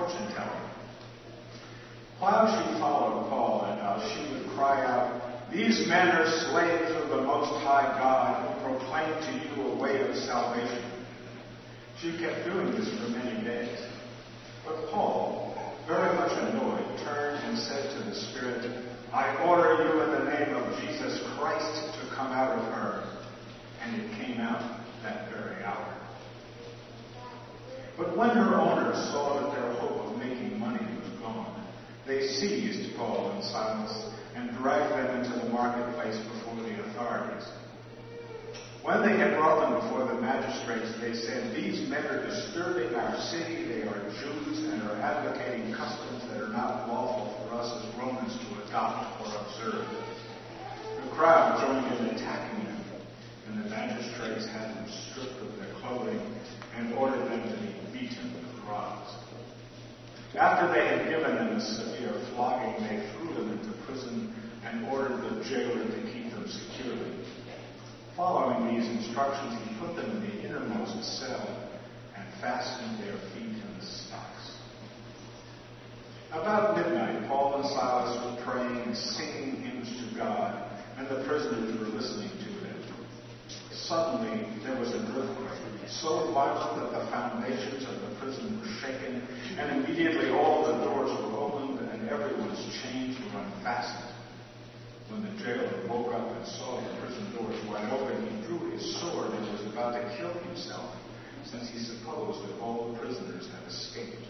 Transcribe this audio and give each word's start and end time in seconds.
fortune 0.00 0.32
telling. 0.34 0.70
While 2.18 2.48
she 2.48 2.80
followed 2.80 3.28
Paul 3.28 3.64
and 3.64 3.80
us, 3.80 4.00
she 4.12 4.32
would 4.32 4.48
cry 4.56 4.84
out, 4.84 5.52
These 5.52 5.86
men 5.88 6.08
are 6.08 6.26
slaves 6.50 6.90
of 7.02 7.08
the 7.10 7.22
Most 7.22 7.52
High 7.64 7.98
God 7.98 8.40
who 8.40 8.76
proclaim 8.76 9.12
to 9.12 9.32
you 9.46 9.68
a 9.68 9.76
way 9.76 10.00
of 10.00 10.16
salvation. 10.16 10.84
She 12.00 12.16
kept 12.18 12.46
doing 12.46 12.72
this 12.72 12.88
for 12.88 13.10
many 13.10 13.44
days. 13.44 13.78
But 14.64 14.90
Paul, 14.90 15.54
very 15.86 16.14
much 16.16 16.32
annoyed, 16.32 16.98
turned 17.04 17.44
and 17.44 17.58
said 17.58 17.90
to 17.98 18.08
the 18.08 18.14
Spirit, 18.14 18.86
I 19.12 19.36
order 19.44 19.84
you 19.84 20.00
in 20.02 20.10
the 20.12 20.30
name 20.30 20.54
of 20.54 20.80
Jesus 20.80 21.20
Christ 21.36 22.00
to 22.00 22.16
come 22.16 22.32
out 22.32 22.58
of 22.58 22.64
her. 22.72 23.04
And 23.82 24.00
it 24.00 24.10
came 24.18 24.40
out 24.40 24.80
that 25.02 25.30
very 25.30 25.64
hour. 25.64 25.99
But 28.00 28.16
when 28.16 28.30
her 28.30 28.56
owners 28.56 28.96
saw 29.12 29.36
that 29.36 29.52
their 29.52 29.72
hope 29.76 30.08
of 30.08 30.16
making 30.16 30.58
money 30.58 30.80
was 30.80 31.20
gone, 31.20 31.52
they 32.06 32.28
seized 32.28 32.96
Paul 32.96 33.32
and 33.32 33.44
Silas 33.44 34.08
and 34.34 34.56
dragged 34.56 34.96
them 34.96 35.20
into 35.20 35.36
the 35.44 35.52
marketplace 35.52 36.16
before 36.16 36.64
the 36.64 36.80
authorities. 36.88 37.44
When 38.80 39.04
they 39.04 39.20
had 39.20 39.36
brought 39.36 39.68
them 39.68 39.84
before 39.84 40.08
the 40.08 40.18
magistrates, 40.18 40.96
they 40.98 41.12
said, 41.12 41.54
These 41.54 41.90
men 41.90 42.06
are 42.06 42.24
disturbing 42.24 42.96
our 42.96 43.20
city. 43.20 43.68
They 43.68 43.82
are 43.82 44.00
Jews 44.16 44.64
and 44.64 44.80
are 44.88 44.96
advocating 44.96 45.74
customs 45.74 46.24
that 46.32 46.40
are 46.40 46.48
not 46.48 46.88
lawful 46.88 47.36
for 47.44 47.52
us 47.52 47.68
as 47.68 47.98
Romans 48.00 48.32
to 48.32 48.64
adopt 48.64 49.20
or 49.20 49.28
observe. 49.44 49.84
The 51.04 51.10
crowd 51.12 51.60
joined 51.60 52.00
in 52.00 52.16
attacking 52.16 52.64
them, 52.64 52.82
and 53.48 53.62
the 53.62 53.68
magistrates 53.68 54.48
had 54.48 54.72
them 54.72 54.88
stripped 54.88 55.36
of 55.42 55.52
their 55.60 55.74
clothing 55.84 56.40
and 56.76 56.94
ordered 56.94 57.28
them 57.28 57.42
to 57.44 57.56
be 57.60 57.79
After 60.40 60.72
they 60.72 60.86
had 60.86 61.08
given 61.08 61.34
them 61.34 61.56
a 61.56 61.60
severe 61.60 62.14
flogging, 62.32 62.82
they 62.84 63.10
threw 63.12 63.34
them 63.34 63.50
into 63.50 63.72
prison 63.84 64.32
and 64.64 64.86
ordered 64.86 65.20
the 65.22 65.44
jailer 65.44 65.84
to 65.84 66.00
keep 66.12 66.30
them 66.30 66.46
securely. 66.46 67.12
Following 68.16 68.74
these 68.74 68.88
instructions, 68.88 69.58
he 69.68 69.78
put 69.80 69.96
them 69.96 70.10
in 70.10 70.20
the 70.22 70.48
innermost 70.48 71.18
cell 71.18 71.70
and 72.16 72.24
fastened 72.40 73.02
their 73.02 73.18
feet 73.34 73.58
in 73.58 73.78
the 73.78 73.84
stocks. 73.84 74.54
About 76.32 76.76
midnight, 76.76 77.26
Paul 77.26 77.56
and 77.56 77.64
Silas 77.66 78.16
were 78.24 78.44
praying 78.44 78.82
and 78.82 78.96
singing 78.96 79.62
hymns 79.62 79.88
to 79.88 80.16
God, 80.16 80.62
and 80.96 81.08
the 81.08 81.24
prisoners 81.26 81.76
were 81.76 81.86
listening 81.86 82.30
to 82.30 82.60
them. 82.60 83.06
Suddenly, 83.72 84.46
there 84.64 84.78
was 84.78 84.92
an 84.92 85.06
earthquake, 85.16 85.79
so 85.98 86.30
violent 86.32 86.78
that 86.78 86.90
the 86.94 87.10
foundations 87.10 87.82
of 87.82 88.00
the 88.00 88.14
prison 88.20 88.60
were 88.60 88.72
shaken, 88.78 89.26
and 89.58 89.84
immediately 89.84 90.30
all 90.30 90.62
the 90.62 90.84
doors 90.84 91.10
were 91.10 91.36
opened 91.38 91.80
and 91.80 92.08
everyone's 92.08 92.62
chains 92.82 93.18
were 93.18 93.40
unfastened. 93.40 94.14
When 95.10 95.22
the 95.26 95.34
jailer 95.42 95.82
woke 95.88 96.14
up 96.14 96.30
and 96.30 96.46
saw 96.46 96.80
the 96.80 96.94
prison 97.02 97.34
doors 97.34 97.58
wide 97.66 97.90
open, 97.90 98.22
he 98.22 98.46
drew 98.46 98.70
his 98.70 99.00
sword 99.00 99.32
and 99.32 99.42
was 99.50 99.66
about 99.72 99.98
to 99.98 100.16
kill 100.16 100.32
himself, 100.46 100.94
since 101.50 101.68
he 101.70 101.78
supposed 101.80 102.46
that 102.46 102.60
all 102.60 102.92
the 102.92 102.98
prisoners 102.98 103.48
had 103.50 103.66
escaped. 103.66 104.22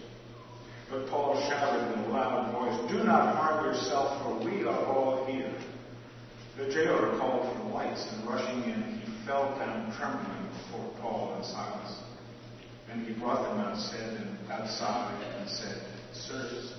But 0.90 1.06
Paul 1.08 1.38
shouted 1.48 1.92
in 1.92 2.04
a 2.04 2.08
loud 2.08 2.52
voice, 2.52 2.90
Do 2.90 3.04
not 3.04 3.36
harm 3.36 3.66
yourself, 3.66 4.22
for 4.24 4.44
we 4.44 4.64
are 4.64 4.86
all 4.86 5.26
here. 5.26 5.54
The 6.56 6.72
jailer 6.72 7.16
called 7.18 7.56
for 7.56 7.68
lights, 7.70 8.06
and 8.12 8.26
rushing 8.26 8.64
in, 8.64 9.00
he 9.00 9.26
fell 9.26 9.56
down 9.58 9.94
trembling 9.96 10.39
Paul 11.00 11.34
and 11.37 11.44
Silas. 11.44 11.99
Then 12.88 13.05
he 13.05 13.19
brought 13.19 13.43
them 13.43 13.61
outside 13.61 14.17
and 14.20 14.50
outside 14.50 15.22
and 15.38 15.49
said, 15.49 15.82
Sirs, 16.12 16.75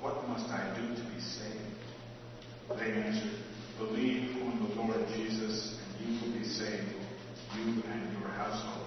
what 0.00 0.26
must 0.28 0.46
I 0.46 0.74
do 0.74 0.94
to 0.94 1.02
be 1.10 1.20
saved? 1.20 2.78
They 2.78 2.92
answered, 2.92 3.38
Believe 3.78 4.42
on 4.42 4.68
the 4.68 4.74
Lord 4.80 5.06
Jesus, 5.14 5.78
and 5.78 6.08
you 6.08 6.20
will 6.20 6.38
be 6.38 6.44
saved, 6.44 6.88
you 7.56 7.82
and 7.84 8.18
your 8.18 8.28
household. 8.30 8.86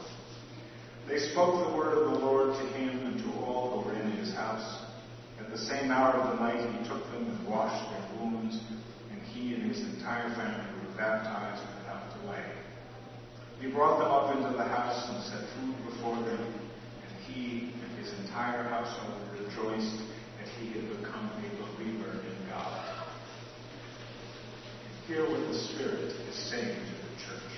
They 1.07 1.19
spoke 1.19 1.69
the 1.69 1.77
word 1.77 1.97
of 1.97 2.13
the 2.13 2.25
Lord 2.25 2.55
to 2.55 2.65
him 2.77 3.05
and 3.05 3.19
to 3.19 3.39
all 3.45 3.81
who 3.81 3.89
were 3.89 3.95
in 3.95 4.11
his 4.13 4.33
house. 4.33 4.85
At 5.39 5.51
the 5.51 5.57
same 5.57 5.91
hour 5.91 6.13
of 6.13 6.37
the 6.37 6.43
night 6.43 6.57
he 6.57 6.87
took 6.87 7.03
them 7.11 7.27
and 7.29 7.47
washed 7.47 7.91
their 7.91 8.19
wounds, 8.19 8.59
and 9.11 9.21
he 9.21 9.53
and 9.53 9.71
his 9.71 9.81
entire 9.93 10.29
family 10.33 10.65
were 10.81 10.97
baptized 10.97 11.61
without 11.77 12.21
delay. 12.21 12.64
He 13.65 13.71
brought 13.71 13.97
them 13.97 14.11
up 14.11 14.35
into 14.35 14.51
the 14.55 14.63
house 14.63 15.09
and 15.09 15.23
set 15.23 15.41
food 15.57 15.75
before 15.89 16.17
them, 16.17 16.37
and 16.37 17.25
he 17.25 17.73
and 17.81 17.97
his 17.97 18.13
entire 18.19 18.61
household 18.61 19.23
rejoiced 19.33 20.03
that 20.37 20.47
he 20.59 20.67
had 20.73 20.87
become 20.89 21.31
a 21.33 21.49
believer 21.73 22.11
in 22.11 22.37
God. 22.47 22.85
Hear 25.07 25.27
what 25.27 25.47
the 25.51 25.57
Spirit 25.57 26.13
is 26.29 26.35
saying 26.35 26.77
to 26.77 26.93
the 26.93 27.15
church. 27.25 27.53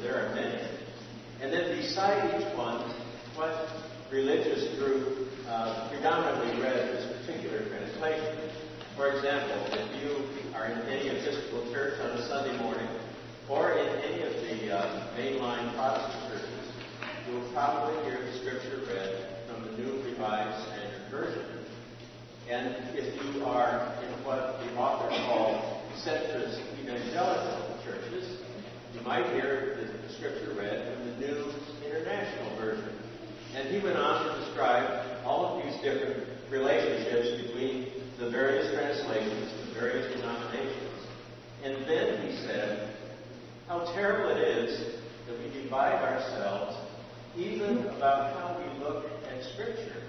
And 0.00 0.08
there 0.08 0.24
are 0.24 0.34
many, 0.34 0.62
and 1.42 1.52
then 1.52 1.76
beside 1.76 2.40
each 2.40 2.56
one, 2.56 2.80
what 3.36 3.68
religious 4.10 4.78
group 4.78 5.28
uh, 5.46 5.90
predominantly 5.90 6.62
read 6.62 6.88
this 6.88 7.20
particular 7.20 7.68
translation. 7.68 8.50
For 8.96 9.12
example, 9.12 9.60
if 9.76 10.02
you 10.02 10.56
are 10.56 10.66
in 10.66 10.78
any 10.88 11.08
Episcopal 11.08 11.70
church 11.72 12.00
on 12.00 12.16
a 12.16 12.28
Sunday 12.28 12.56
morning, 12.62 12.88
or 13.48 13.72
in 13.72 13.88
any 14.00 14.22
of 14.22 14.32
the 14.32 14.74
uh, 14.74 15.16
mainline 15.18 15.74
Protestant 15.76 16.32
churches, 16.32 16.66
you 17.28 17.34
will 17.34 17.52
probably 17.52 18.02
hear 18.04 18.24
the 18.24 18.38
scripture 18.38 18.80
read 18.88 19.44
from 19.48 19.64
the 19.64 19.82
New 19.82 20.02
Revised 20.02 20.66
Standard 20.68 21.10
Version. 21.10 21.44
And 22.48 22.74
if 22.96 23.14
you 23.22 23.44
are 23.44 23.94
in 24.02 24.24
what 24.24 24.60
the 24.64 24.74
author 24.76 25.08
called 25.26 25.82
centrist 26.02 26.58
evangelical 26.80 27.78
churches, 27.84 28.39
you 28.94 29.00
might 29.02 29.26
hear 29.34 29.76
the 30.06 30.14
scripture 30.14 30.54
read 30.54 30.92
from 30.92 31.06
the 31.06 31.26
New 31.26 31.52
International 31.86 32.56
Version. 32.56 32.96
And 33.54 33.68
he 33.68 33.82
went 33.82 33.96
on 33.96 34.24
to 34.26 34.44
describe 34.44 35.24
all 35.24 35.46
of 35.46 35.64
these 35.64 35.74
different 35.82 36.26
relationships 36.50 37.42
between 37.42 37.92
the 38.18 38.30
various 38.30 38.72
translations, 38.74 39.52
the 39.68 39.80
various 39.80 40.14
denominations. 40.16 41.06
And 41.64 41.74
then 41.88 42.28
he 42.28 42.36
said, 42.46 42.94
how 43.68 43.92
terrible 43.94 44.30
it 44.36 44.42
is 44.42 44.96
that 45.26 45.38
we 45.38 45.62
divide 45.62 46.02
ourselves 46.02 46.76
even 47.36 47.86
about 47.86 48.34
how 48.34 48.58
we 48.58 48.84
look 48.84 49.06
at 49.30 49.42
Scripture. 49.54 50.02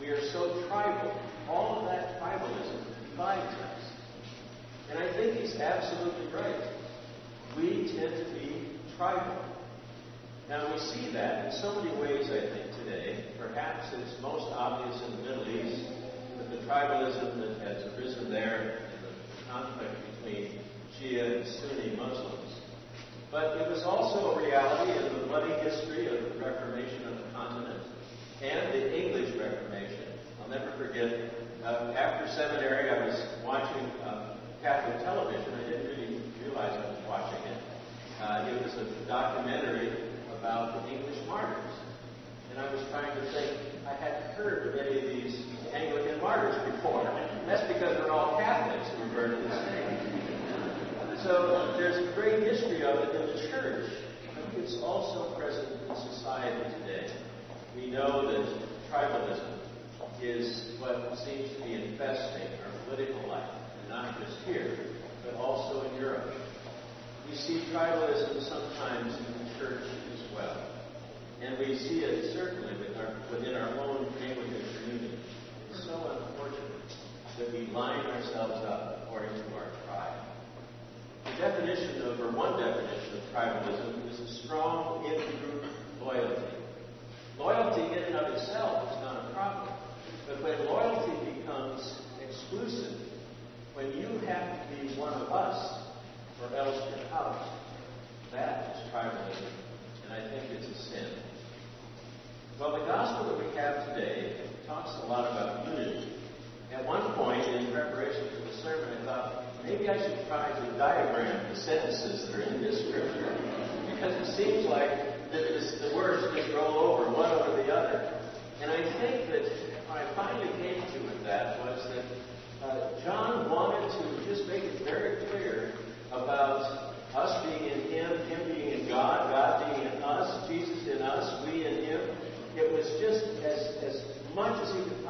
We 0.00 0.08
are 0.08 0.20
so 0.32 0.62
tribal. 0.68 1.18
All 1.48 1.80
of 1.80 1.86
that 1.86 2.20
tribalism 2.20 2.84
divides 3.10 3.54
us. 3.60 3.82
And 4.90 4.98
I 4.98 5.12
think 5.14 5.40
he's 5.40 5.56
absolutely 5.56 6.26
right. 6.34 6.68
We 7.56 7.88
tend 7.96 8.12
to 8.12 8.34
be 8.34 8.68
tribal. 8.96 9.44
Now 10.48 10.72
we 10.72 10.78
see 10.78 11.10
that 11.12 11.46
in 11.46 11.52
so 11.60 11.74
many 11.74 11.90
ways, 12.00 12.28
I 12.28 12.40
think, 12.52 12.70
today. 12.84 13.24
Perhaps 13.38 13.88
it's 13.94 14.20
most 14.20 14.52
obvious 14.52 15.00
in 15.08 15.16
the 15.16 15.22
Middle 15.22 15.48
East 15.48 15.88
with 16.36 16.50
the 16.50 16.66
tribalism 16.68 17.40
that 17.40 17.56
has 17.66 17.82
arisen 17.96 18.30
there 18.30 18.84
and 18.84 19.02
the 19.02 19.50
conflict 19.50 19.96
between 20.20 20.60
Shia 21.00 21.40
and 21.40 21.46
Sunni 21.48 21.96
Muslims. 21.96 22.60
But 23.30 23.56
it 23.56 23.68
was 23.68 23.82
also 23.82 24.36
a 24.36 24.46
reality 24.46 24.92
in 24.92 25.18
the 25.18 25.26
bloody 25.26 25.54
history 25.64 26.06
of 26.06 26.22
the 26.24 26.38
Reformation 26.38 27.08
of 27.08 27.16
the 27.16 27.30
continent 27.32 27.82
and 28.42 28.72
the 28.72 28.84
English 28.92 29.34
Reformation. 29.34 30.12
I'll 30.42 30.50
never 30.50 30.76
forget, 30.76 31.32
uh, 31.64 31.92
after 31.96 32.28
seminary, 32.36 32.90
I 32.90 33.06
was 33.06 33.16
watching 33.44 33.84
uh, 34.04 34.36
Catholic 34.62 35.02
television. 35.02 35.52
I 35.54 35.70
didn't 35.70 35.86
really 35.88 36.20
realize 36.44 36.70
I 36.70 36.90
was 36.90 37.05
watching 37.16 37.44
it. 37.48 37.60
Uh, 38.20 38.52
it 38.52 38.60
was 38.60 38.74
a 38.76 38.84
documentary 39.08 40.12
about 40.38 40.84
the 40.84 40.92
English 40.92 41.16
martyrs. 41.26 41.72
And 42.50 42.60
I 42.60 42.72
was 42.72 42.84
trying 42.90 43.14
to 43.16 43.24
think, 43.32 43.56
I 43.88 43.94
hadn't 43.96 44.36
heard 44.36 44.68
of 44.68 44.80
any 44.80 45.00
of 45.00 45.06
these 45.08 45.40
Anglican 45.72 46.20
martyrs 46.20 46.56
before. 46.72 47.04
That's 47.46 47.66
because 47.72 47.96
we're 47.98 48.10
all 48.10 48.36
Catholics 48.36 48.88
who 48.92 49.08
were 49.08 49.14
burned 49.14 49.34
at 49.34 49.42
the 49.48 49.56
stake. 49.64 51.22
So 51.24 51.74
there's 51.78 51.96
a 51.96 52.14
great 52.14 52.42
history 52.42 52.84
of 52.84 53.00
it 53.00 53.16
in 53.16 53.26
the 53.32 53.48
church. 53.48 53.90
but 54.34 54.60
It's 54.60 54.76
also 54.82 55.34
present 55.38 55.68
in 55.88 55.96
society 56.12 56.64
today. 56.80 57.10
We 57.74 57.90
know 57.90 58.28
that 58.28 58.44
tribalism 58.92 59.56
is 60.20 60.76
what 60.80 61.16
seems 61.24 61.50
to 61.56 61.64
be 61.64 61.74
infesting 61.74 62.48
our 62.64 62.72
political 62.84 63.28
life, 63.28 63.50
and 63.80 63.88
not 63.90 64.18
just 64.20 64.36
here, 64.46 64.78
but 65.24 65.34
also 65.34 65.88
in 65.88 66.00
Europe. 66.00 66.45
We 67.28 67.36
see 67.36 67.64
tribalism 67.72 68.42
sometimes 68.48 69.16
in 69.16 69.32
the 69.44 69.58
church 69.58 69.84
as 70.14 70.34
well. 70.34 70.62
And 71.42 71.58
we 71.58 71.76
see 71.76 72.00
it 72.00 72.32
certainly 72.34 72.72
within 73.30 73.54
our 73.54 73.68
own 73.80 74.06
Anglican 74.22 74.62
community. 74.78 75.18
It's 75.70 75.84
so 75.84 75.94
unfortunate 75.94 76.76
that 77.38 77.52
we 77.52 77.66
line 77.72 78.06
ourselves 78.06 78.64
up 78.64 79.02
according 79.02 79.34
to 79.34 79.54
our 79.54 79.70
tribe. 79.86 80.20
The 81.24 81.36
definition 81.36 82.02
of, 82.02 82.20
or 82.20 82.30
one 82.30 82.58
definition 82.58 83.18
of 83.18 83.22
tribalism 83.34 84.10
is 84.10 84.20
a 84.20 84.44
strong 84.44 85.04
in-group 85.04 85.64
loyalty. 86.00 86.54
Loyalty 87.38 87.82
in 87.92 88.04
and 88.04 88.16
of 88.16 88.34
itself 88.34 88.92
is 88.92 89.00
not 89.02 89.28
a 89.28 89.34
problem. 89.34 89.74
But 90.26 90.42
when 90.42 90.64
loyalty 90.66 91.36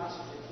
más 0.06 0.30
de 0.30 0.45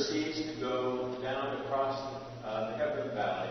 proceeds 0.00 0.40
to 0.40 0.60
go 0.60 1.14
down 1.22 1.60
across 1.60 2.00
uh, 2.42 2.70
the 2.70 2.78
Kidron 2.78 3.14
Valley 3.14 3.50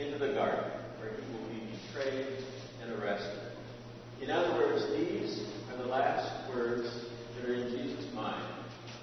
into 0.00 0.18
the 0.18 0.34
garden, 0.34 0.68
where 0.98 1.12
he 1.14 1.22
will 1.32 1.48
be 1.48 1.62
betrayed 1.86 2.42
and 2.82 2.92
arrested. 2.98 3.38
In 4.20 4.28
other 4.30 4.54
words, 4.54 4.82
these 4.96 5.46
are 5.70 5.76
the 5.76 5.86
last 5.86 6.50
words 6.50 7.06
that 7.36 7.48
are 7.48 7.54
in 7.54 7.70
Jesus' 7.70 8.12
mind 8.14 8.50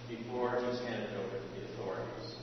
before 0.09 0.59
he's 0.59 0.79
handed 0.81 1.15
over 1.15 1.39
to 1.39 1.47
the 1.55 1.71
authorities. 1.71 2.35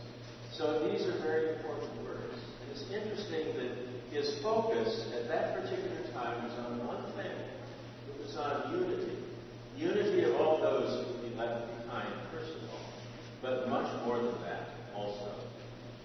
So 0.52 0.88
these 0.88 1.02
are 1.02 1.20
very 1.20 1.56
important 1.56 1.92
words. 2.02 2.40
And 2.62 2.70
it's 2.70 2.88
interesting 2.90 3.54
that 3.60 3.76
his 4.10 4.42
focus 4.42 5.04
at 5.20 5.28
that 5.28 5.60
particular 5.60 6.00
time 6.14 6.44
was 6.44 6.52
on 6.64 6.86
one 6.86 7.12
thing. 7.12 7.36
It 8.08 8.24
was 8.24 8.36
on 8.38 8.72
unity. 8.72 9.18
Unity 9.76 10.24
of 10.24 10.40
all 10.40 10.62
those 10.62 11.09
but 13.42 13.68
much 13.68 13.88
more 14.04 14.18
than 14.18 14.40
that 14.42 14.68
also. 14.94 15.32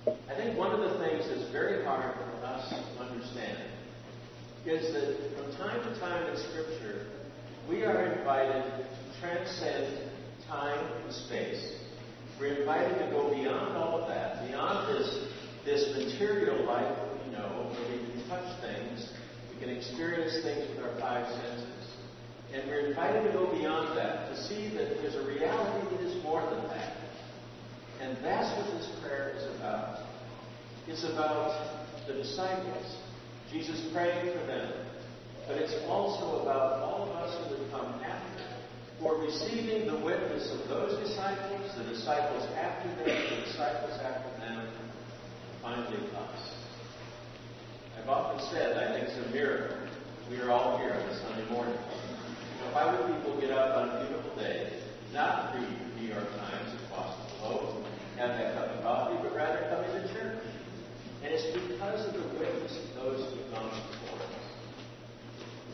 I 0.08 0.36
think 0.36 0.58
one 0.58 0.72
of 0.72 0.80
the 0.80 1.00
things 1.00 1.26
that's 1.28 1.52
very 1.52 1.84
hard 1.84 2.14
for 2.16 2.46
us 2.46 2.70
to 2.70 3.04
understand 3.04 3.58
is 4.66 4.94
that 4.94 5.36
from 5.36 5.56
time 5.58 5.82
to 5.84 6.00
time 6.00 6.30
in 6.30 6.38
Scripture, 6.38 7.08
we 7.70 7.84
are 7.84 8.14
invited 8.14 8.64
to 8.64 9.20
transcend 9.20 10.10
time 10.48 10.80
and 11.04 11.14
space. 11.14 11.76
We're 12.40 12.62
invited 12.62 13.00
to 13.00 13.12
go 13.12 13.34
beyond 13.34 13.76
all 13.76 14.02
of 14.02 14.08
that, 14.10 14.48
beyond 14.48 14.96
this, 14.96 15.28
this 15.66 15.88
material 15.98 16.66
life 16.66 16.96
that 16.96 17.26
we 17.26 17.32
know, 17.32 17.72
where 17.72 17.92
we 17.92 18.12
can 18.12 18.30
touch 18.30 18.62
things, 18.62 19.10
we 19.54 19.60
can 19.60 19.76
experience 19.76 20.44
things 20.44 20.70
with 20.70 20.86
our 20.86 21.00
five 21.00 21.26
senses. 21.28 21.72
And 22.54 22.70
we're 22.70 22.88
invited 22.88 23.24
to 23.28 23.34
go 23.34 23.52
beyond 23.52 23.98
that, 23.98 24.30
to 24.30 24.44
see 24.48 24.70
that 24.78 25.02
there's 25.02 25.16
a 25.16 25.26
reality 25.28 25.96
that 25.96 26.06
is 26.06 26.24
more 26.24 26.42
than 26.50 26.68
that. 26.70 26.95
And 28.02 28.18
that's 28.24 28.50
what 28.58 28.78
this 28.78 28.90
prayer 29.02 29.34
is 29.38 29.44
about. 29.58 30.00
It's 30.88 31.04
about 31.04 32.08
the 32.08 32.14
disciples. 32.14 32.98
Jesus 33.52 33.82
praying 33.94 34.38
for 34.38 34.46
them. 34.46 34.74
But 35.48 35.58
it's 35.58 35.76
also 35.88 36.42
about 36.42 36.82
all 36.82 37.04
of 37.04 37.10
us 37.18 37.38
who 37.38 37.56
would 37.56 37.72
come 37.72 38.02
after 38.04 38.36
for 39.00 39.22
receiving 39.22 39.88
the 39.88 39.98
witness 40.04 40.50
of 40.52 40.68
those 40.68 40.98
disciples, 41.08 41.70
the 41.78 41.84
disciples 41.84 42.44
after 42.56 42.90
them, 42.90 43.06
the 43.06 43.46
disciples 43.46 44.00
after 44.02 44.40
them, 44.40 44.66
and 44.66 44.92
finally 45.62 45.98
us. 45.98 46.56
I've 48.00 48.10
often 48.10 48.48
said 48.52 48.78
I 48.78 48.98
think 48.98 49.10
it's 49.10 49.28
a 49.28 49.32
miracle. 49.32 49.78
We 50.30 50.38
are 50.38 50.50
all 50.50 50.80
here 50.80 50.94
on 50.94 51.10
a 51.10 51.20
Sunday 51.22 51.52
morning. 51.52 51.78
Why 52.72 52.92
would 52.92 53.16
people 53.16 53.40
get 53.40 53.52
up 53.52 53.78
on 53.78 53.90
a 53.90 54.06
beautiful 54.06 54.36
day, 54.36 54.82
not 55.14 55.56
read 55.56 55.70
the 55.70 56.02
New 56.02 56.08
York 56.08 56.28
Times 56.38 56.74
if 56.74 56.90
possible, 56.90 57.85
have 58.18 58.38
that 58.38 58.56
cup 58.56 58.70
of 58.76 58.84
coffee, 58.84 59.18
but 59.22 59.36
rather 59.36 59.68
come 59.70 59.84
into 59.86 60.14
church? 60.14 60.40
And 61.24 61.34
it's 61.34 61.46
because 61.56 62.08
of 62.08 62.14
the 62.14 62.40
witness 62.40 62.78
of 62.78 62.96
those 62.96 63.34
who've 63.34 63.52
gone 63.52 63.70
before 63.70 64.20
us. 64.20 64.34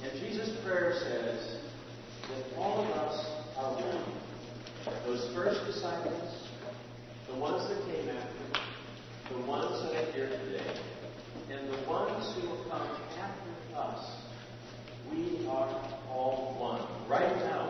And 0.04 0.20
Jesus' 0.20 0.58
prayer 0.64 0.94
says, 0.98 1.62
that 2.32 2.58
all 2.58 2.82
of 2.86 2.90
us 2.92 3.26
are 3.58 3.74
one. 3.74 4.04
Those 5.06 5.34
first 5.36 5.66
disciples, 5.66 6.48
the 7.28 7.36
ones 7.36 7.68
that 7.70 7.78
came 7.86 8.10
after, 8.10 9.34
the 9.34 9.46
ones 9.46 9.84
that 9.84 9.96
are 9.96 10.12
here 10.12 10.30
today, 10.30 10.80
and 11.52 11.70
the 11.70 11.90
ones 11.90 12.34
who 12.36 12.48
will 12.48 12.64
come 12.70 12.88
after 13.20 13.78
us, 13.78 14.12
we 15.12 15.46
are 15.48 15.70
all 16.10 16.56
one. 16.60 16.82
Right 17.10 17.36
now. 17.38 17.68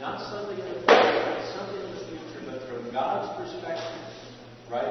Not 0.00 0.20
something 0.30 0.58
in 0.58 0.64
the 0.64 0.80
future, 0.80 1.52
something 1.56 1.80
in 1.80 1.90
the 1.92 2.04
future, 2.04 2.42
but 2.46 2.68
from 2.68 2.85
God's 2.96 3.28
perspective, 3.36 4.08
right 4.70 4.86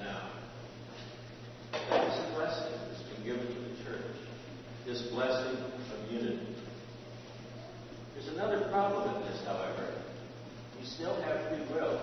now. 0.00 0.28
That 1.88 2.02
is 2.10 2.18
a 2.18 2.34
blessing 2.34 2.72
that's 2.90 3.02
been 3.14 3.22
given 3.22 3.46
to 3.46 3.52
the 3.52 3.84
church. 3.84 4.16
This 4.84 5.02
blessing 5.12 5.62
of 5.62 6.12
unity. 6.12 6.48
There's 8.14 8.26
another 8.34 8.68
problem 8.72 9.14
in 9.14 9.22
this, 9.30 9.40
however. 9.46 10.02
We 10.80 10.84
still 10.84 11.14
have 11.22 11.48
free 11.48 11.64
will. 11.72 12.00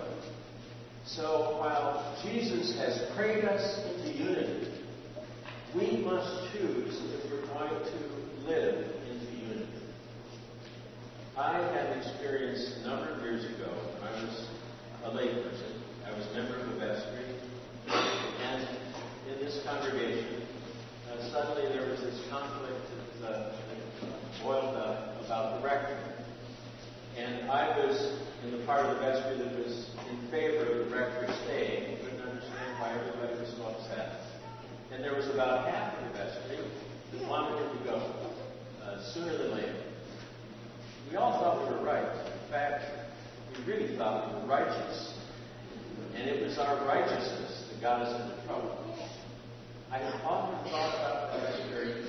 So 1.04 1.58
while 1.60 2.16
Jesus 2.22 2.74
has 2.78 3.14
prayed 3.14 3.44
us 3.44 3.78
into 3.92 4.24
unity, 4.24 4.72
we 5.74 5.98
must 5.98 6.50
choose 6.54 6.98
if 7.12 7.30
we're 7.30 7.46
going 7.48 7.84
to 7.84 8.48
live 8.48 8.86
into 9.04 9.36
unity. 9.36 9.68
I 11.36 11.58
had 11.58 11.90
an 11.90 11.98
experience 11.98 12.74
a 12.82 12.88
number 12.88 13.10
of 13.10 13.22
years 13.22 13.44
ago 13.44 13.68
when 13.68 14.08
I 14.08 14.24
was 14.24 14.51
a 15.04 15.10
layperson. 15.10 15.82
I 16.06 16.16
was 16.16 16.26
a 16.30 16.34
member 16.34 16.58
of 16.60 16.68
the 16.70 16.78
vestry. 16.78 17.24
And 17.88 18.68
in 19.28 19.44
this 19.44 19.60
congregation, 19.64 20.46
uh, 21.10 21.30
suddenly 21.30 21.68
there 21.74 21.90
was 21.90 22.00
this 22.00 22.20
conflict 22.30 22.86
that, 23.20 23.34
uh, 23.34 23.52
boiled 24.42 24.76
up 24.76 25.20
about 25.24 25.58
the 25.60 25.66
rector. 25.66 25.98
And 27.18 27.50
I 27.50 27.76
was 27.78 28.14
in 28.44 28.52
the 28.52 28.64
part 28.64 28.86
of 28.86 28.96
the 28.96 29.02
vestry 29.02 29.38
that 29.38 29.58
was 29.58 29.90
in 30.08 30.30
favor 30.30 30.70
of 30.70 30.90
the 30.90 30.96
rector 30.96 31.26
staying. 31.44 31.94
I 31.94 32.04
Couldn't 32.04 32.22
understand 32.22 32.78
why 32.78 32.94
everybody 32.94 33.40
was 33.40 33.54
so 33.56 33.64
upset. 33.64 34.20
And 34.92 35.02
there 35.02 35.14
was 35.14 35.26
about 35.28 35.68
half 35.68 35.98
of 35.98 36.12
the 36.12 36.18
vestry 36.18 36.58
that 37.12 37.28
wanted 37.28 37.58
him 37.58 37.78
to 37.78 37.84
go 37.84 38.12
uh, 38.84 39.02
sooner 39.12 39.36
than 39.36 39.56
later. 39.56 39.76
We 41.10 41.16
all 41.16 41.32
thought 41.40 41.68
we 41.68 41.74
were 41.74 41.84
right. 41.84 42.04
In 42.04 42.50
fact, 42.50 43.01
we 43.58 43.72
really 43.72 43.96
thought 43.96 44.28
we 44.28 44.42
were 44.42 44.48
righteous. 44.48 45.14
And 46.14 46.28
it 46.28 46.42
was 46.42 46.58
our 46.58 46.86
righteousness 46.86 47.64
that 47.70 47.80
got 47.80 48.02
us 48.02 48.20
into 48.20 48.46
trouble. 48.46 48.78
I 49.90 50.00
often 50.24 50.70
thought 50.70 50.94
about 50.94 51.32
that 51.32 51.60
experience. 51.60 52.01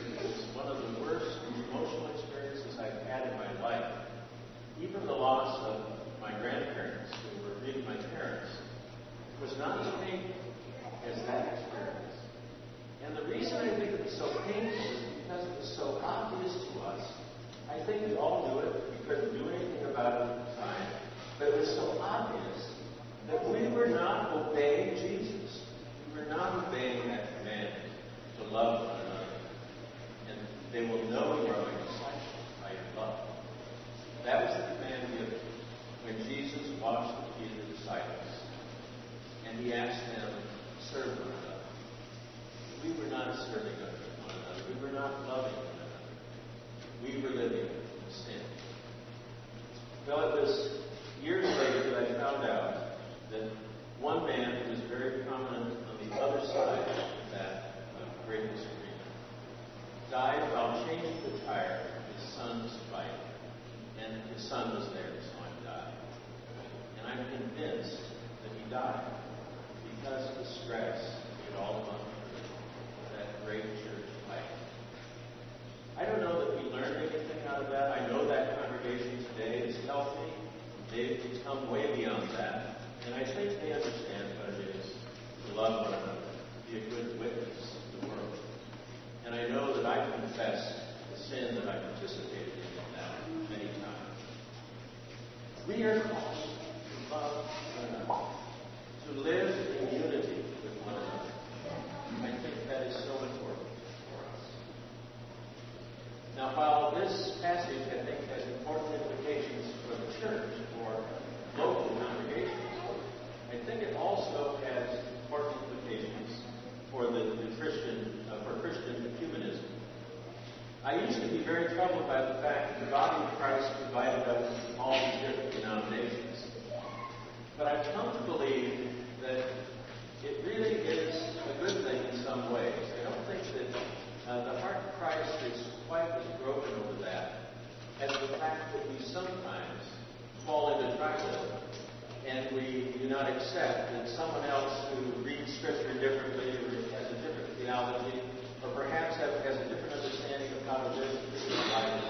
terminology, 147.94 148.22
or 148.64 148.70
perhaps 148.72 149.18
have, 149.18 149.34
has 149.46 149.58
a 149.58 149.70
different 149.70 149.94
understanding 149.94 150.52
of 150.54 150.66
how 150.66 150.78
to 150.78 150.90
live 150.96 151.12
the 151.12 151.56
life. 151.74 152.04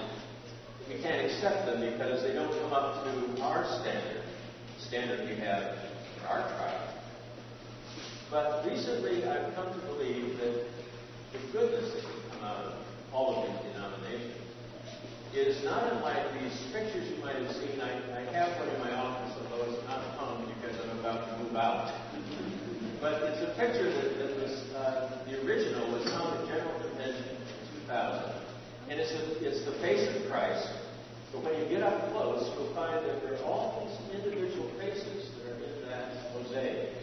We 0.88 1.02
can't 1.02 1.26
accept 1.26 1.66
them 1.66 1.80
because 1.80 2.22
they 2.22 2.32
don't 2.32 2.52
come 2.60 2.72
up 2.72 3.04
to 3.04 3.42
our 3.42 3.64
standard, 3.80 4.22
standard 4.78 5.28
we 5.28 5.36
have 5.36 5.76
for 6.20 6.28
our 6.28 6.48
tribe. 6.56 6.88
But 8.30 8.66
recently, 8.66 9.24
I've 9.24 9.54
come 9.54 9.72
to 9.72 9.86
believe 9.86 10.38
that 10.38 10.66
the 11.32 11.38
goodness 11.52 11.92
that 11.94 12.02
can 12.02 12.30
come 12.32 12.44
out 12.44 12.64
of 12.66 12.74
all 13.12 13.44
of 13.44 13.48
these 13.48 13.72
denominations 13.72 14.40
is 15.34 15.64
not 15.64 15.92
unlike 15.92 16.32
these 16.40 16.54
pictures 16.72 17.10
you 17.10 17.16
might 17.24 17.36
have 17.36 17.50
seen. 17.56 17.80
I, 17.80 17.90
I 17.90 18.22
have 18.32 18.58
one 18.58 18.68
in 18.68 18.80
my 18.80 18.92
office, 18.94 19.34
although 19.50 19.72
it's 19.72 19.84
not 19.88 20.02
home 20.14 20.46
because 20.46 20.78
I'm 20.78 20.98
about 21.00 21.26
to 21.26 21.42
move 21.42 21.56
out. 21.56 21.92
But 23.00 23.22
it's 23.24 23.42
a 23.42 23.52
picture 23.58 23.90
that, 23.90 24.18
that 24.18 24.33
original 25.44 25.92
was 25.92 26.04
hung 26.08 26.40
at 26.40 26.48
General 26.48 26.80
Convention 26.88 27.36
uh, 27.90 28.32
in 28.88 28.88
2000. 28.88 28.90
And 28.90 29.00
it's, 29.00 29.12
a, 29.12 29.22
it's 29.44 29.64
the 29.64 29.76
face 29.84 30.04
of 30.08 30.30
Christ. 30.30 30.68
But 31.32 31.44
when 31.44 31.60
you 31.60 31.68
get 31.68 31.82
up 31.82 32.12
close, 32.12 32.48
you'll 32.56 32.72
find 32.74 33.04
that 33.04 33.20
there 33.22 33.36
are 33.36 33.44
all 33.44 33.84
these 33.84 33.96
individual 34.16 34.70
faces 34.80 35.28
that 35.36 35.52
are 35.52 35.60
in 35.60 35.88
that 35.88 36.32
mosaic. 36.32 36.96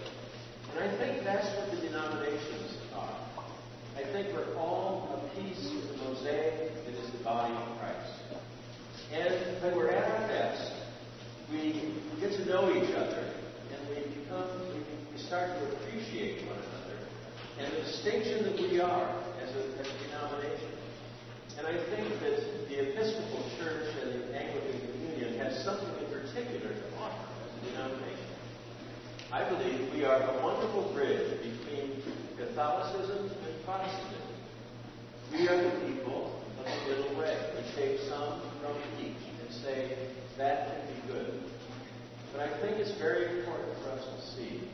And 0.74 0.80
I 0.80 0.90
think 0.98 1.24
that's 1.24 1.46
what 1.58 1.72
the 1.72 1.86
denominations 1.86 2.78
are. 2.96 3.18
I 3.98 4.04
think 4.14 4.34
we're 4.34 4.56
all 4.56 5.10
a 5.14 5.42
piece 5.42 5.62
of 5.68 5.90
the 5.90 5.98
mosaic 6.06 6.74
that 6.86 6.94
is 6.94 7.12
the 7.12 7.24
body 7.24 7.54
of 7.54 7.78
Christ. 7.78 8.14
And 9.12 9.62
when 9.62 9.76
we're 9.76 9.92
at 9.92 10.08
our 10.08 10.28
best, 10.30 10.72
we 11.52 11.94
get 12.22 12.32
to 12.32 12.46
know 12.46 12.72
each 12.72 12.96
other 12.96 13.34
and 13.70 13.90
we 13.90 14.16
become, 14.16 14.48
we, 14.72 14.80
we 15.12 15.22
start 15.22 15.50
to 15.60 15.76
appreciate 15.76 16.48
one 16.48 16.56
another 16.56 16.71
and 17.60 17.72
the 17.74 17.82
distinction 17.82 18.44
that 18.44 18.56
we 18.56 18.80
are 18.80 19.10
as 19.42 19.50
a, 19.56 19.64
as 19.80 19.88
a 19.88 19.96
denomination. 20.08 20.72
And 21.58 21.68
I 21.68 21.78
think 21.96 22.08
that 22.22 22.70
the 22.70 22.90
Episcopal 22.90 23.44
Church 23.60 23.94
and 24.02 24.24
the 24.24 24.40
Anglican 24.40 24.80
Communion 24.92 25.38
has 25.40 25.64
something 25.64 25.90
in 26.00 26.10
particular 26.12 26.74
to 26.74 26.86
offer 26.98 27.28
as 27.44 27.52
a 27.52 27.72
denomination. 27.72 28.32
I 29.32 29.48
believe 29.50 29.94
we 29.94 30.04
are 30.06 30.22
a 30.22 30.44
wonderful 30.44 30.92
bridge 30.94 31.40
between 31.40 32.04
Catholicism 32.38 33.32
and 33.32 33.66
Protestantism. 33.66 34.36
We 35.32 35.48
are 35.48 35.62
the 35.64 35.88
people 35.88 36.42
of 36.60 36.66
the 36.66 36.90
middle 36.90 37.20
way. 37.20 37.38
We 37.56 37.64
take 37.76 38.00
some 38.10 38.42
from 38.60 38.76
each 39.00 39.16
and 39.16 39.54
say, 39.64 39.98
that 40.38 40.68
can 40.68 40.82
be 40.88 41.14
good. 41.14 41.44
But 42.32 42.42
I 42.42 42.62
think 42.62 42.78
it's 42.78 42.98
very 42.98 43.40
important 43.40 43.78
for 43.84 43.90
us 43.92 44.04
to 44.04 44.36
see 44.36 44.68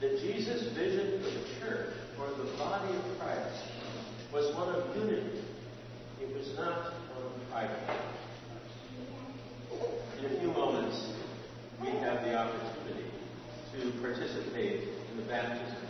that 0.00 0.18
Jesus' 0.18 0.72
vision 0.74 1.22
for 1.22 1.30
the 1.30 1.44
church, 1.60 1.94
for 2.16 2.28
the 2.30 2.50
body 2.58 2.94
of 2.94 3.18
Christ, 3.18 3.64
was 4.32 4.54
one 4.54 4.74
of 4.74 4.96
unity. 4.96 5.42
It 6.20 6.34
was 6.34 6.56
not 6.56 6.92
one 7.14 7.24
of 7.24 7.52
rivalry. 7.52 7.98
In 10.18 10.24
a 10.24 10.40
few 10.40 10.48
moments, 10.52 11.12
we 11.80 11.88
have 11.88 12.22
the 12.24 12.36
opportunity 12.36 13.10
to 13.72 13.92
participate 14.00 14.88
in 15.10 15.16
the 15.16 15.22
baptism 15.24 15.82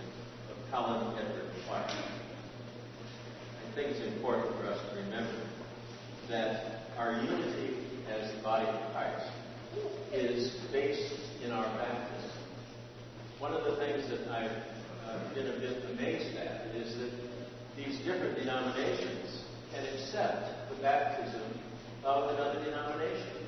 of 0.50 0.70
Colin 0.72 1.18
Edward 1.18 1.50
Clark. 1.66 1.90
I 1.90 3.74
think 3.74 3.88
it's 3.88 4.06
important 4.14 4.56
for 4.56 4.66
us 4.66 4.78
to 4.90 4.96
remember 5.02 5.46
that 6.28 6.82
our 6.98 7.12
unity 7.12 7.76
as 8.10 8.32
the 8.34 8.42
body 8.42 8.66
of 8.66 8.92
Christ 8.92 9.30
is 10.12 10.50
based 10.72 11.14
in 11.44 11.52
our 11.52 11.64
baptism. 11.64 12.30
One 13.38 13.52
of 13.52 13.64
the 13.64 13.76
things 13.76 14.08
that 14.10 14.28
I've 14.28 14.81
uh, 15.12 15.34
been 15.34 15.46
a 15.46 15.58
bit 15.60 15.84
amazed 15.92 16.36
at 16.36 16.72
is 16.76 16.96
that 16.96 17.12
these 17.76 17.98
different 18.04 18.36
denominations 18.36 19.44
can 19.72 19.84
accept 19.84 20.48
the 20.70 20.76
baptism 20.82 21.42
of 22.04 22.30
another 22.34 22.64
denomination. 22.64 23.42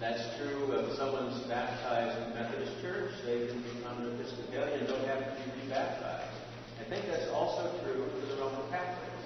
That's 0.00 0.36
true 0.36 0.72
if 0.72 0.96
someone's 0.96 1.46
baptized 1.48 2.18
in 2.20 2.30
the 2.30 2.34
Methodist 2.34 2.72
Church, 2.82 3.12
they 3.24 3.46
can 3.46 3.62
become 3.62 4.04
an 4.04 4.18
Episcopalian 4.18 4.86
don't 4.86 5.06
have 5.06 5.20
to 5.20 5.32
be 5.38 5.64
rebaptized. 5.64 6.36
I 6.80 6.84
think 6.88 7.06
that's 7.06 7.30
also 7.30 7.70
true 7.84 8.04
for 8.04 8.26
the 8.26 8.40
Roman 8.40 8.68
Catholics. 8.70 9.24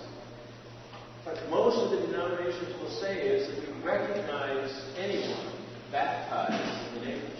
What 1.24 1.38
most 1.50 1.78
of 1.78 1.90
the 1.90 2.06
denominations 2.06 2.74
will 2.80 2.94
say 3.00 3.18
is 3.26 3.48
that 3.48 3.58
we 3.58 3.82
recognize 3.82 4.70
anyone 4.98 5.54
baptized 5.90 6.94
in 6.94 7.00
the 7.00 7.06
name 7.06 7.24
of. 7.24 7.37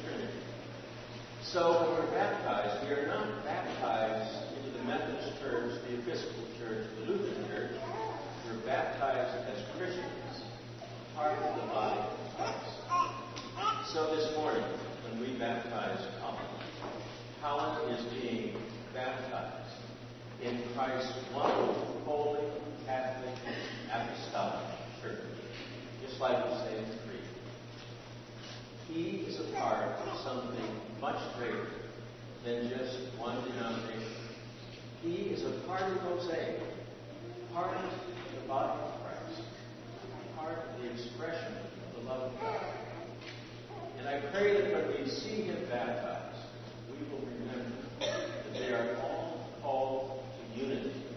So 1.53 1.81
when 1.81 1.97
we're 1.97 2.13
baptized, 2.13 2.87
we 2.87 2.93
are 2.93 3.07
not 3.07 3.43
baptized 3.43 4.53
into 4.59 4.77
the 4.77 4.85
Methodist 4.85 5.41
Church, 5.41 5.81
the 5.89 5.95
Episcopal 5.97 6.45
Church, 6.61 6.85
the 7.01 7.11
Lutheran 7.11 7.49
Church. 7.49 7.73
We're 8.45 8.67
baptized 8.67 9.49
as 9.49 9.65
Christians, 9.79 10.45
part 11.17 11.39
of 11.39 11.57
the 11.57 11.67
body 11.73 12.01
of 12.01 12.37
Christ. 12.37 13.95
So 13.95 14.15
this 14.15 14.37
morning, 14.37 14.63
when 15.09 15.23
we 15.23 15.39
baptize 15.39 16.05
Colin, 16.21 16.45
Colin 17.41 17.95
is 17.95 18.05
being 18.21 18.55
baptized 18.93 19.73
in 20.43 20.61
Christ's 20.77 21.17
one 21.33 21.49
holy, 22.05 22.45
Catholic, 22.85 23.35
apostolic 23.91 24.69
church, 25.01 25.25
just 26.07 26.21
like 26.21 26.45
we 26.45 26.59
say 26.59 26.77
in 26.77 26.85
the 26.91 26.97
Creed. 27.09 27.25
He 28.93 29.03
is 29.25 29.41
a 29.41 29.51
part 29.57 29.97
of 29.97 30.19
something 30.21 30.88
much 31.01 31.19
greater 31.37 31.67
than 32.45 32.69
just 32.71 32.99
one 33.19 33.37
denomination. 33.45 34.13
He 35.03 35.15
is 35.31 35.45
a 35.45 35.51
part 35.67 35.83
of 35.83 35.95
the 35.95 36.03
mosaic, 36.03 36.61
part 37.55 37.77
of 37.77 37.91
the 38.35 38.49
body 38.49 38.81
of 38.83 39.03
Christ, 39.03 39.43
part 40.37 40.59
of 40.59 40.83
the 40.83 40.91
expression 40.91 41.55
of 41.55 42.03
the 42.03 42.09
love 42.09 42.33
of 42.33 42.41
God. 42.41 42.65
And 43.99 44.09
I 44.09 44.21
pray 44.33 44.61
that 44.61 44.73
when 44.73 45.05
we 45.05 45.09
see 45.09 45.43
him 45.43 45.57
baptized, 45.71 46.39
we 46.91 47.07
will 47.11 47.25
remember 47.25 47.77
that 48.01 48.53
they 48.55 48.73
are 48.73 48.97
all 49.03 49.51
called 49.63 50.23
to 50.35 50.61
unity 50.61 51.08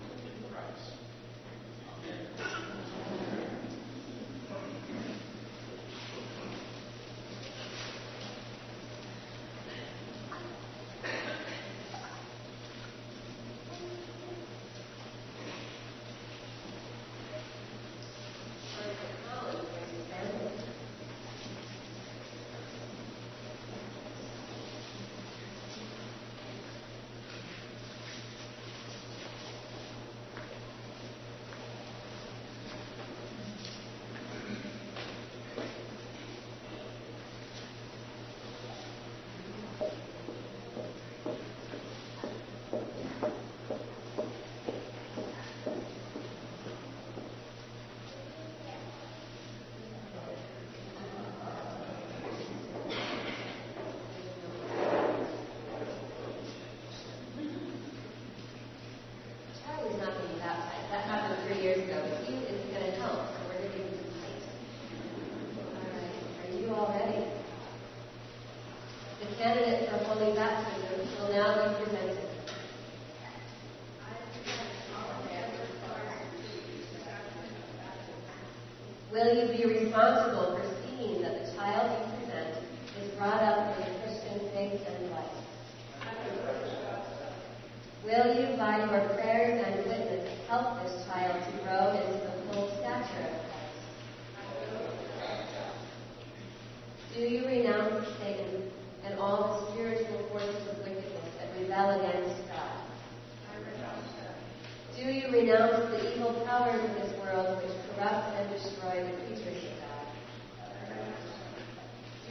powers 106.62 106.84
of 106.84 106.96
this 106.96 107.20
world 107.20 107.58
which 107.58 107.74
corrupt 107.90 108.38
and 108.38 108.50
destroy 108.54 109.02
the 109.04 109.14
creatures 109.26 109.64
of 109.66 109.74
God? 109.82 110.06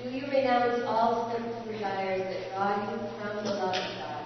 Do 0.00 0.10
you 0.10 0.22
renounce 0.28 0.82
all 0.86 1.32
sinful 1.32 1.72
desires 1.72 2.22
that 2.22 2.54
draw 2.54 2.70
you 2.78 2.98
from 3.18 3.44
the 3.44 3.50
love 3.50 3.74
of 3.74 3.88
God? 3.98 4.22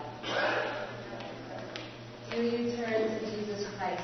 Do 2.31 2.43
you 2.43 2.77
turn 2.77 3.01
to 3.01 3.19
Jesus 3.31 3.67
Christ 3.79 4.03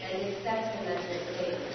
and 0.00 0.22
accept 0.28 0.76
Him 0.76 0.86
as 0.86 1.02
your 1.10 1.22
Savior? 1.34 1.72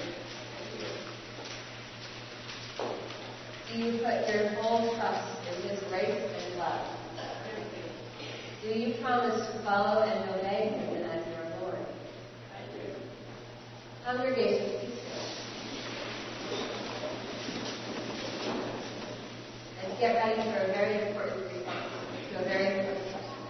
Do 3.68 3.80
you 3.80 3.92
put 4.00 4.34
your 4.34 4.48
whole 4.62 4.96
trust 4.96 5.28
in 5.52 5.70
His 5.70 5.80
grace 5.90 6.24
and 6.24 6.58
love? 6.58 6.88
Do 8.64 8.70
you 8.70 8.94
promise 9.04 9.46
to 9.46 9.60
follow 9.66 10.04
and 10.04 10.30
obey 10.30 10.70
Him 10.70 11.04
as 11.12 11.28
your 11.28 11.62
Lord? 11.62 11.88
Congregation, 14.18 14.66
please 14.80 14.98
stand. 14.98 15.30
And 19.84 19.90
get 20.00 20.12
ready 20.16 20.42
for 20.42 20.58
a 20.58 20.68
very 20.74 20.96
important 21.08 21.42
response 21.54 21.86
to 22.32 22.40
a 22.40 22.44
very 22.46 22.80
important 22.80 23.06
question. 23.12 23.46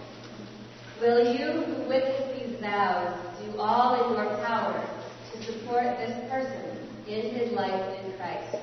Will 1.00 1.22
you, 1.32 1.46
who 1.64 1.88
witness 1.88 2.20
these 2.36 2.60
vows, 2.60 3.16
do 3.40 3.58
all 3.58 3.94
in 3.96 4.12
your 4.14 4.28
power 4.44 4.78
to 5.32 5.42
support 5.42 5.96
this 5.96 6.14
person 6.30 6.66
in 7.06 7.34
his 7.34 7.48
life 7.52 7.82
in 8.04 8.12
Christ? 8.18 8.56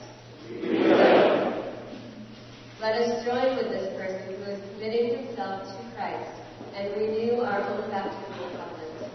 Let 2.82 3.02
us 3.02 3.26
join 3.26 3.58
with 3.58 3.70
this 3.72 3.90
person 3.98 4.22
who 4.36 4.44
is 4.52 4.60
committing 4.74 5.26
himself 5.26 5.64
to 5.64 5.74
Christ 5.96 6.30
and 6.76 6.86
renew 6.96 7.42
our 7.42 7.62
own 7.68 7.90
baptismal 7.90 8.50
covenant. 8.52 9.10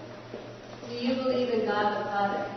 Do 0.88 0.94
you 0.96 1.14
believe 1.22 1.50
in 1.50 1.66
God 1.66 1.86
the 1.96 2.04
Father? 2.10 2.56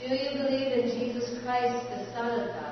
Do 0.00 0.16
you 0.16 0.30
believe 0.32 0.72
in 0.72 0.84
Jesus 0.90 1.26
Christ, 1.44 1.86
the 1.90 2.12
Son 2.12 2.40
of 2.40 2.46
God? 2.48 2.66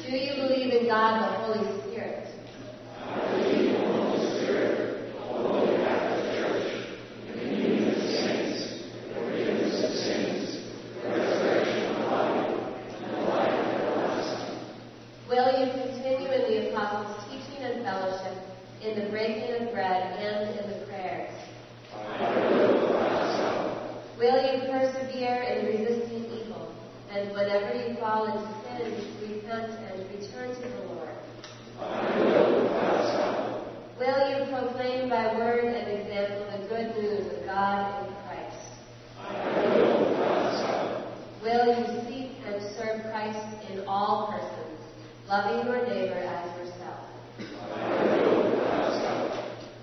Do 0.00 0.16
you 0.16 0.32
believe 0.36 0.72
in 0.72 0.86
God 0.86 1.12
the 1.20 1.26
Holy 1.44 1.64
Spirit? 1.82 2.24
Will 15.28 15.50
you 15.60 15.66
continue 15.72 16.30
in 16.32 16.42
the 16.48 16.70
apostles' 16.70 17.24
teaching 17.30 17.62
and 17.62 17.84
fellowship, 17.84 18.36
in 18.82 18.92
the 18.98 19.10
breaking 19.10 19.50
of 19.60 19.72
bread, 19.72 20.02
and 20.18 20.58
in 20.58 20.64
the 20.70 20.86
prayers? 20.86 21.34
Will 24.18 24.40
you 24.42 24.56
persevere 24.72 25.42
in 25.42 25.66
resisting 25.66 26.24
evil, 26.24 26.64
and 27.12 27.30
whenever 27.32 27.74
you 27.74 27.94
fall 28.00 28.24
into 28.24 28.48
sin, 28.64 28.90
repent 29.20 29.70
and 29.70 29.98
return 30.10 30.48
to 30.54 30.60
the 30.60 30.68
Lord? 30.86 31.14
Will 33.98 34.22
you 34.30 34.38
proclaim 34.50 35.08
by 35.08 35.34
word 35.36 35.64
and 35.64 36.00
example 36.00 36.44
the 36.52 36.58
good 36.68 36.88
God 37.58 38.06
in 38.06 38.14
Christ? 38.22 38.70
Will 41.42 41.66
you 41.74 41.86
seek 42.06 42.30
and 42.46 42.62
serve 42.76 43.02
Christ 43.10 43.42
in 43.68 43.82
all 43.88 44.30
persons, 44.30 44.78
loving 45.28 45.66
your 45.66 45.84
neighbor 45.88 46.22
as 46.22 46.56
yourself? 46.56 47.00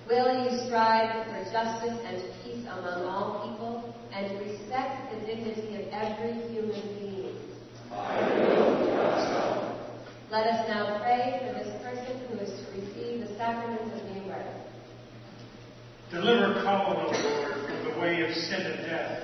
Will 0.08 0.30
you 0.42 0.66
strive 0.68 1.28
for 1.28 1.52
justice 1.52 2.00
and 2.06 2.24
peace 2.44 2.64
among 2.64 3.04
all 3.12 3.44
people 3.44 3.94
and 4.14 4.40
respect 4.40 5.12
the 5.14 5.20
dignity 5.26 5.76
of 5.76 5.90
every 5.92 6.48
human 6.54 6.82
being? 6.98 7.36
Let 10.32 10.48
us 10.48 10.70
now 10.70 11.00
pray 11.04 11.42
for 11.42 11.52
this 11.60 11.72
person 11.84 12.22
who 12.30 12.40
is 12.40 12.52
to 12.52 12.72
receive 12.80 13.28
the 13.28 13.36
sacrament 13.36 13.94
of 13.94 14.16
new 14.16 14.32
birth. 14.32 14.66
Deliver 16.12 16.62
Colin, 16.62 17.35
O 18.36 18.42
Lord, 18.42 18.44
from 18.44 18.44
the 18.44 18.44
way 18.44 18.44
of 18.44 18.44
sin 18.44 18.62
and 18.62 18.80
death. 18.86 19.22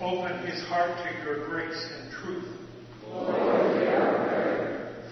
Open 0.00 0.46
his 0.46 0.62
heart 0.68 0.92
to 1.04 1.10
your 1.24 1.38
grace 1.48 1.86
and 1.98 2.12
truth. 2.12 2.48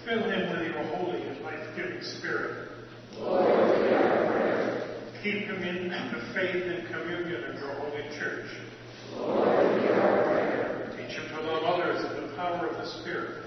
Fill 0.05 0.23
him 0.23 0.43
with 0.51 0.63
your 0.71 0.85
holy 0.97 1.23
and 1.23 1.43
life-giving 1.43 2.03
spirit. 2.03 2.69
Keep 5.23 5.47
him 5.47 5.63
in 5.63 5.89
the 5.89 6.21
faith 6.35 6.65
and 6.65 6.87
communion 6.89 7.45
of 7.45 7.55
your 7.59 7.75
holy 7.75 8.05
church. 8.17 8.49
Teach 10.97 11.15
him 11.19 11.27
to 11.31 11.41
love 11.43 11.65
others 11.65 12.01
in 12.05 12.13
the 12.29 12.33
power 12.37 12.67
of 12.69 12.77
the 12.77 12.87
Spirit. 13.01 13.43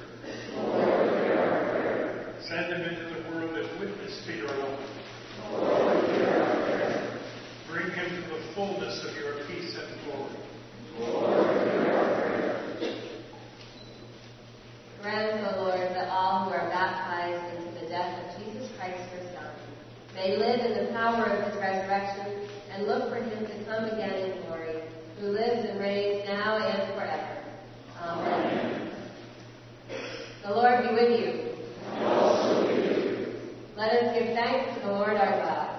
Send 2.48 2.66
him 2.74 2.82
into 2.82 3.06
the 3.14 3.20
world 3.32 3.56
as 3.58 3.68
witness 3.80 4.26
to 4.26 4.32
your 4.36 4.48
love. 4.48 5.89
Bring 7.72 7.92
him 7.92 8.10
to 8.10 8.30
the 8.30 8.42
fullness 8.56 9.06
of 9.06 9.16
your 9.16 9.34
peace 9.46 9.78
and 9.78 9.90
glory. 10.06 10.36
Grant, 15.02 15.46
O 15.46 15.64
Lord, 15.64 15.80
that 15.80 16.10
all 16.10 16.46
who 16.46 16.52
are 16.52 16.68
baptized 16.70 17.46
into 17.56 17.72
the 17.80 17.88
death 17.88 18.12
of 18.18 18.26
Jesus 18.44 18.68
Christ, 18.78 19.00
your 19.14 19.24
Son, 19.34 19.52
may 20.16 20.36
live 20.36 20.60
in 20.66 20.74
the 20.84 20.92
power 20.94 21.26
of 21.26 21.46
his 21.46 21.56
resurrection 21.62 22.50
and 22.74 22.88
look 22.88 23.10
for 23.10 23.22
him 23.22 23.46
to 23.46 23.66
come 23.66 23.86
again 23.86 24.32
in 24.32 24.42
glory, 24.48 24.82
who 25.20 25.28
lives 25.28 25.70
and 25.70 25.80
reigns 25.80 26.28
now 26.28 26.58
and 26.58 26.94
forever. 26.96 27.44
Amen. 28.02 28.92
The 30.44 30.52
Lord 30.52 30.84
be 30.84 30.94
with 30.96 31.20
you. 31.20 31.30
Let 33.78 33.90
us 33.94 34.18
give 34.18 34.34
thanks 34.36 34.76
to 34.76 34.88
the 34.88 34.92
Lord 34.92 35.16
our 35.16 35.40
God. 35.40 35.76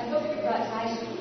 I 0.00 0.02
hope 0.08 0.24
you 0.24 0.42
brought 0.42 0.64
tie 0.68 0.88
shoes. 0.98 1.18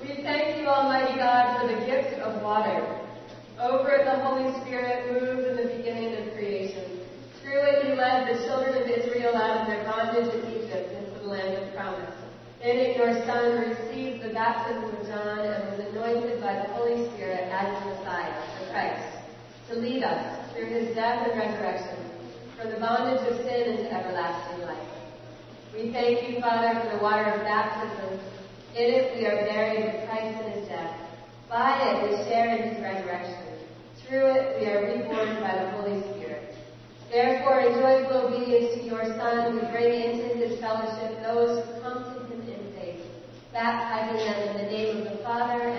We 0.00 0.08
thank 0.22 0.58
you, 0.58 0.66
Almighty 0.66 1.16
God, 1.16 1.60
for 1.60 1.66
the 1.68 1.78
gift 1.86 2.20
of 2.20 2.42
water. 2.42 2.78
Over 3.60 3.90
it, 3.90 4.04
the 4.04 4.16
Holy 4.22 4.52
Spirit 4.62 5.12
moved 5.12 5.46
in 5.48 5.56
the 5.56 5.74
beginning 5.76 6.14
of 6.14 6.32
creation. 6.34 7.00
Through 7.42 7.62
it, 7.62 7.84
you 7.88 7.94
led 7.94 8.28
the 8.28 8.44
children 8.46 8.82
of 8.82 8.88
Israel 8.88 9.36
out 9.36 9.60
of 9.62 9.66
their 9.66 9.84
bondage 9.84 10.32
in 10.32 10.62
Egypt 10.62 10.92
into 10.92 11.18
the 11.20 11.26
land 11.26 11.56
of 11.62 11.74
promise. 11.74 12.14
In 12.62 12.76
it, 12.78 12.96
your 12.96 13.12
Son 13.26 13.60
received 13.60 14.22
the 14.24 14.32
baptism 14.32 14.84
of 14.84 15.06
John 15.06 15.38
and 15.38 15.70
was 15.70 15.80
anointed 15.90 16.40
by 16.40 16.54
the 16.54 16.68
Holy 16.74 17.08
Spirit 17.14 17.48
as 17.52 17.82
the 17.82 17.90
Messiah, 17.90 18.34
the 18.60 18.70
Christ, 18.72 19.18
to 19.68 19.74
lead 19.76 20.04
us 20.04 20.52
through 20.52 20.66
his 20.66 20.94
death 20.94 21.26
and 21.26 21.38
resurrection 21.38 21.98
from 22.56 22.70
the 22.70 22.78
bondage 22.78 23.20
of 23.28 23.36
sin 23.44 23.76
into 23.76 23.92
everlasting 23.92 24.64
life. 24.64 24.88
We 25.74 25.92
thank 25.92 26.28
you, 26.28 26.40
Father, 26.40 26.80
for 26.80 26.96
the 26.96 27.02
water 27.02 27.24
of 27.24 27.42
baptism. 27.42 28.20
In 28.74 28.94
it 28.94 29.16
we 29.16 29.26
are 29.26 29.44
buried 29.44 29.84
with 29.84 30.08
Christ 30.08 30.40
in 30.44 30.52
his 30.52 30.68
death. 30.68 31.00
By 31.48 31.82
it 31.82 32.08
we 32.08 32.16
share 32.24 32.56
in 32.56 32.74
his 32.74 32.82
resurrection. 32.82 33.58
Through 34.06 34.26
it 34.26 34.60
we 34.60 34.66
are 34.66 34.86
reborn 34.86 35.40
by 35.42 35.64
the 35.64 35.70
Holy 35.72 36.00
Spirit. 36.14 36.54
Therefore, 37.10 37.60
in 37.60 37.74
joyful 37.74 38.28
obedience 38.28 38.74
to 38.74 38.82
your 38.84 39.04
Son, 39.16 39.54
we 39.54 39.60
bring 39.70 39.92
into 39.92 40.36
his 40.36 40.60
fellowship 40.60 41.22
those 41.22 41.64
who 41.64 41.80
come 41.80 42.04
to 42.04 42.34
him 42.34 42.40
in 42.42 42.72
faith, 42.78 43.00
baptizing 43.52 44.26
them 44.26 44.48
in 44.48 44.64
the 44.64 44.70
name 44.70 44.96
of 44.98 45.12
the 45.12 45.24
Father, 45.24 45.75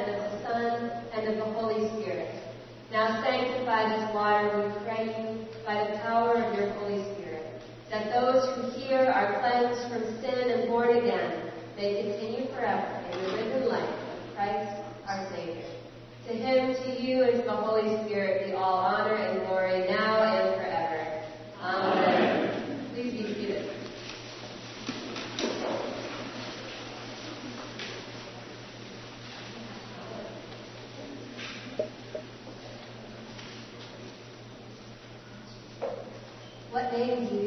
now 2.98 3.22
sanctify 3.22 3.96
this 3.96 4.12
water, 4.12 4.58
we 4.58 4.84
pray 4.84 5.06
you, 5.06 5.46
by 5.68 5.84
the 5.84 6.00
power 6.00 6.34
of 6.34 6.58
your 6.58 6.68
Holy 6.80 7.04
Spirit, 7.14 7.62
that 7.92 8.12
those 8.12 8.50
who 8.56 8.72
here 8.72 9.06
are 9.06 9.40
cleansed 9.40 9.84
from 9.92 10.02
sin 10.20 10.50
and 10.50 10.68
born 10.68 10.98
again 10.98 11.52
may 11.78 12.02
continue 12.02 12.48
forever 12.48 13.00
in 13.12 13.22
the 13.22 13.38
risen 13.38 13.70
life 13.70 13.84
of 13.84 14.36
Christ 14.36 14.82
our 15.08 15.30
Savior. 15.30 15.70
To 16.26 16.34
him, 16.34 16.74
to 16.74 17.00
you, 17.00 17.22
and 17.22 17.34
to 17.34 17.44
the 17.44 17.56
Holy 17.56 18.04
Spirit 18.06 18.48
be 18.48 18.54
all 18.54 18.78
honor 18.78 19.14
and 19.14 19.46
glory 19.46 19.86
now 19.88 20.24
and 20.24 20.37
Thank 36.98 37.32
you. 37.32 37.47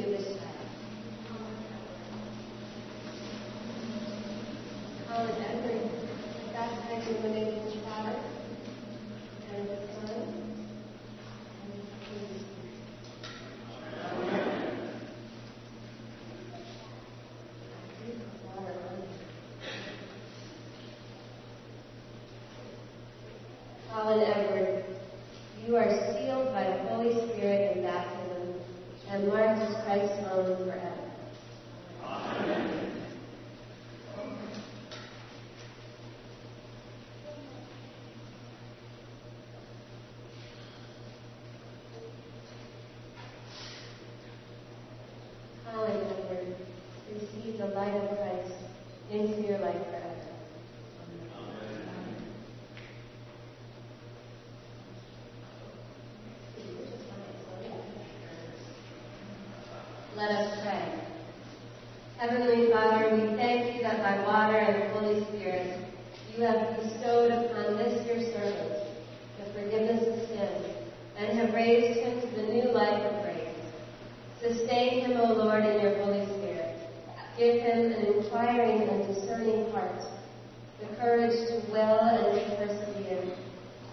courage 81.00 81.48
to 81.48 81.72
will 81.72 82.00
and 82.00 82.34
to 82.34 82.56
persevere, 82.56 83.34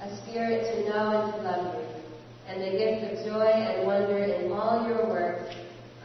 a 0.04 0.18
spirit 0.18 0.76
to 0.76 0.90
know 0.90 1.24
and 1.24 1.34
to 1.34 1.42
love 1.42 1.76
you, 1.76 1.88
and 2.48 2.62
the 2.62 2.78
gift 2.78 3.20
of 3.20 3.26
joy 3.26 3.48
and 3.48 3.88
wonder 3.88 4.18
in 4.18 4.52
all 4.52 4.86
your 4.88 5.08
works. 5.08 5.56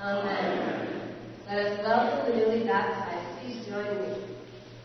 Amen. 0.01 1.17
Let 1.49 1.67
us 1.67 1.79
welcome 1.85 2.31
the 2.31 2.37
newly 2.39 2.65
baptized. 2.65 3.41
Please 3.41 3.67
join 3.67 3.85
me. 3.85 4.17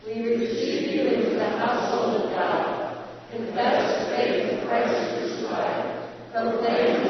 We 0.04 0.36
receive 0.36 0.90
you 0.90 1.02
into 1.02 1.36
the 1.36 1.50
household 1.50 2.24
of 2.24 2.30
God. 2.32 3.06
Confess 3.30 4.08
the 4.08 4.16
faith 4.16 4.58
of 4.58 4.68
Christ 4.68 5.18
crucified. 5.18 6.08
Proclaim 6.32 7.07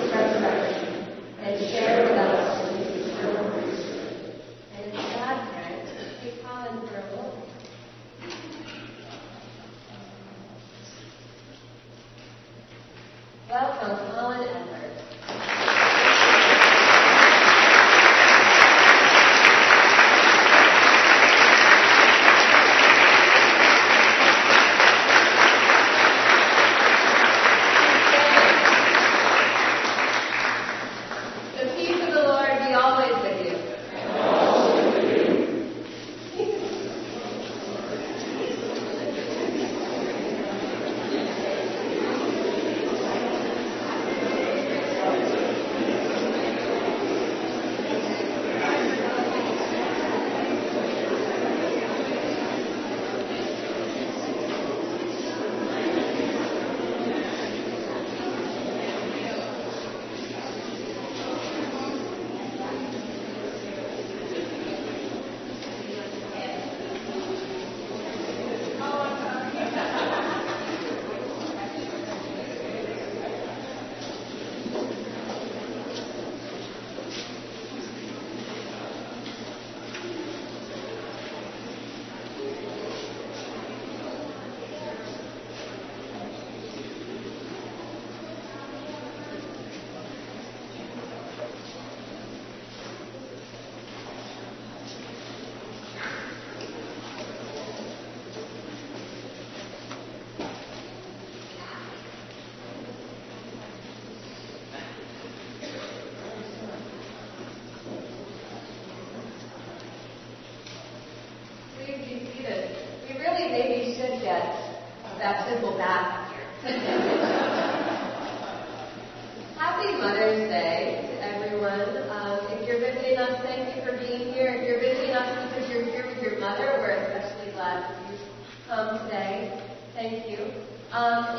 Um, 130.98 131.37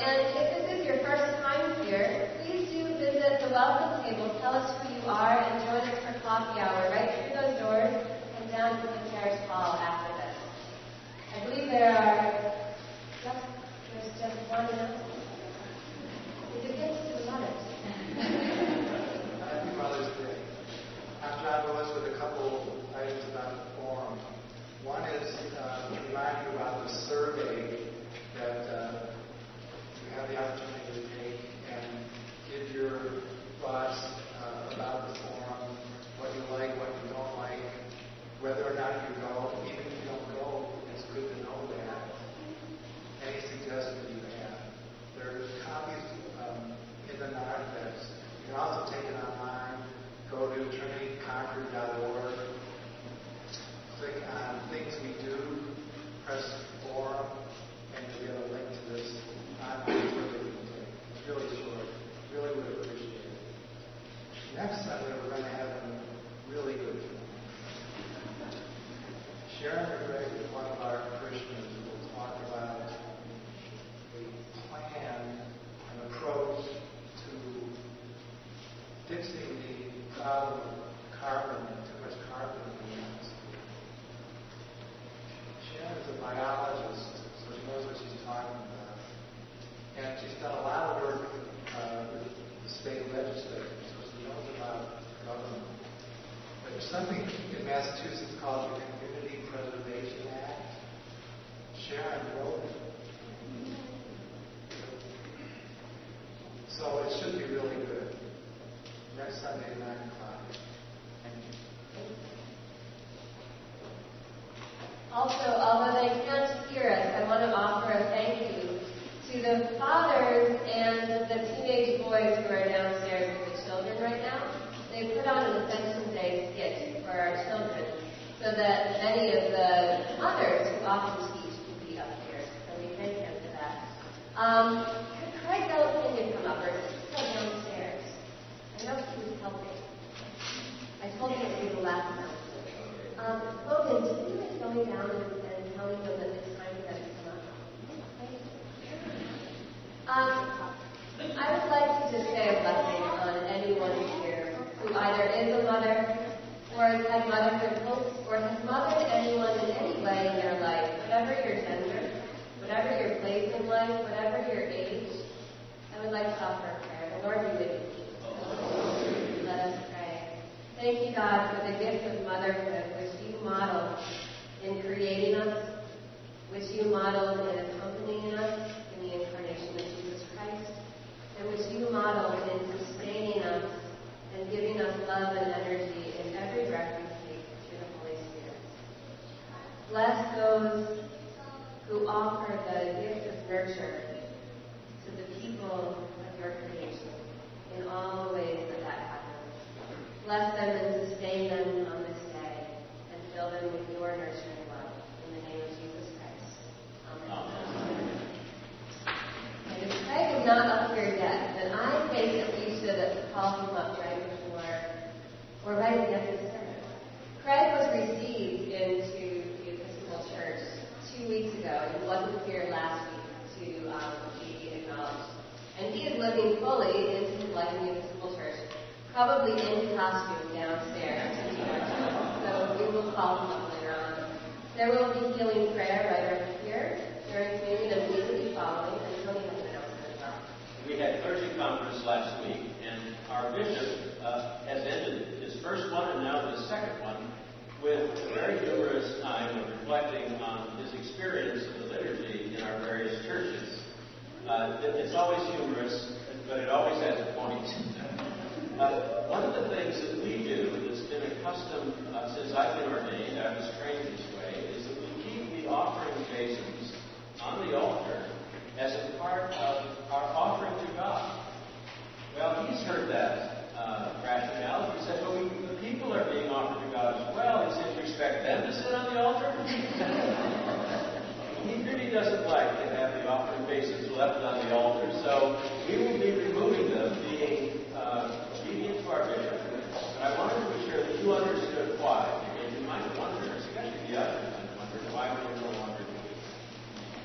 he 282.10 282.16
doesn't 282.16 282.48
like 282.50 282.74
to 282.82 282.90
have 282.98 283.14
the 283.14 283.30
offering 283.30 283.66
bases 283.68 284.10
left 284.18 284.42
on 284.42 284.66
the 284.66 284.74
altar. 284.74 285.12
So 285.22 285.62
we 285.88 285.98
will 286.02 286.18
be 286.18 286.32
removing 286.42 286.90
them, 286.90 287.14
being 287.30 287.86
uh, 287.94 288.50
obedient 288.58 289.06
to 289.06 289.12
our 289.12 289.28
bishop. 289.30 289.62
But 289.70 289.86
I 290.26 290.34
wanted 290.34 290.58
to 290.58 290.74
be 290.74 290.90
sure 290.90 291.06
that 291.06 291.22
you 291.22 291.34
understood 291.34 292.00
why. 292.02 292.26
Because 292.50 292.74
you 292.74 292.82
might 292.88 293.06
wonder, 293.14 293.54
especially 293.54 294.10
the 294.10 294.26
others, 294.26 294.42
one, 294.58 294.90
wonder 294.90 294.98
why 295.14 295.30
we 295.30 295.54
were 295.54 295.62
no 295.62 295.70
longer 295.78 296.02
doing 296.02 296.34
it. 296.34 296.42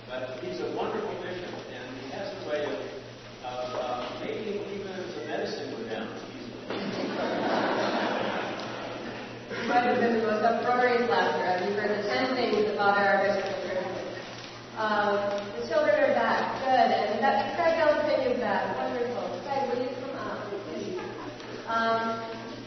But 0.05 0.45
he's 0.45 0.61
a 0.61 0.69
wonderful 0.77 1.17
bishop, 1.17 1.49
and 1.73 1.85
he 2.05 2.13
has 2.13 2.29
a 2.29 2.41
way 2.45 2.69
of, 2.69 2.77
of 2.77 3.65
uh, 3.81 4.21
making 4.21 4.69
even 4.69 4.93
the 5.01 5.25
medicine 5.25 5.81
with 5.81 5.89
down 5.89 6.13
easily. 6.13 6.61
Might 9.65 9.89
have 9.89 9.97
been 9.97 10.21
the 10.21 10.27
most 10.29 10.45
uproarious 10.45 11.09
laughter. 11.09 11.41
Have 11.41 11.65
you 11.65 11.73
heard 11.73 11.89
the 11.89 12.07
ten 12.07 12.37
things 12.37 12.69
the 12.69 12.77
Father 12.77 13.01
um, 14.85 15.17
the 15.57 15.65
children 15.65 15.97
are 15.97 16.13
back. 16.13 16.61
Good. 16.61 16.93
And 16.93 17.25
that 17.25 17.57
Craig 17.57 17.81
Elton 17.81 18.21
is 18.21 18.37
back. 18.37 18.77
Wonderful. 18.77 19.41
Craig, 19.49 19.65
will 19.73 19.81
you 19.81 19.97
come 19.97 20.13
up? 20.21 20.45
Um, 21.73 22.21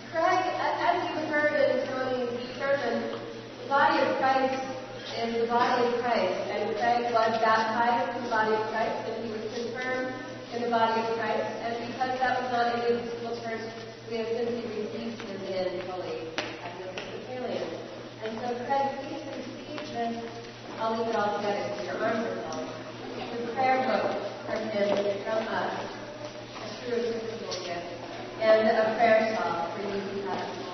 Craig, 0.09 0.41
as 0.49 0.97
you've 1.13 1.29
heard 1.29 1.53
in 1.53 1.85
some 1.85 2.01
of 2.01 2.17
these 2.17 2.41
the 2.57 3.69
body 3.69 4.01
of 4.01 4.17
Christ 4.17 4.65
is 5.13 5.29
the 5.37 5.45
body 5.45 5.93
of 5.93 6.01
Christ. 6.01 6.41
And 6.49 6.73
Craig 6.81 7.05
was 7.13 7.37
baptized 7.37 8.17
in 8.17 8.23
the 8.25 8.29
body 8.33 8.53
of 8.57 8.65
Christ, 8.73 8.97
and 9.13 9.21
he 9.21 9.29
was 9.37 9.45
confirmed 9.53 10.09
in 10.57 10.61
the 10.65 10.73
body 10.73 10.97
of 10.97 11.21
Christ. 11.21 11.45
And 11.69 11.85
because 11.85 12.17
that 12.17 12.41
was 12.41 12.49
not 12.49 12.81
in 12.81 12.97
the 12.97 13.01
visible 13.05 13.37
church, 13.45 13.61
we 14.09 14.17
have 14.25 14.29
simply 14.33 14.65
received 14.73 15.21
him 15.21 15.37
in 15.53 15.85
fully 15.85 16.33
as 16.65 16.73
a 16.81 16.89
Presbyterian. 16.97 17.69
And 18.25 18.33
so, 18.41 18.57
Craig, 18.65 19.16
I'll 20.79 20.95
leave 20.95 21.09
it 21.09 21.15
all 21.15 21.37
together 21.37 21.73
so 21.75 21.83
your 21.83 21.97
arms 22.05 22.27
are. 22.27 22.67
The 23.35 23.51
prayer 23.53 23.81
book 23.87 24.13
for 24.45 24.57
him 24.57 25.23
from 25.23 25.47
us, 25.47 25.73
a 26.53 26.85
true 26.85 26.97
Episcopal 26.97 27.65
gift, 27.65 28.41
and 28.41 28.67
a 28.67 28.95
prayer 28.95 29.35
shawl 29.35 29.71
for 29.73 29.81
you 29.81 29.99
who 29.99 30.27
have 30.29 30.66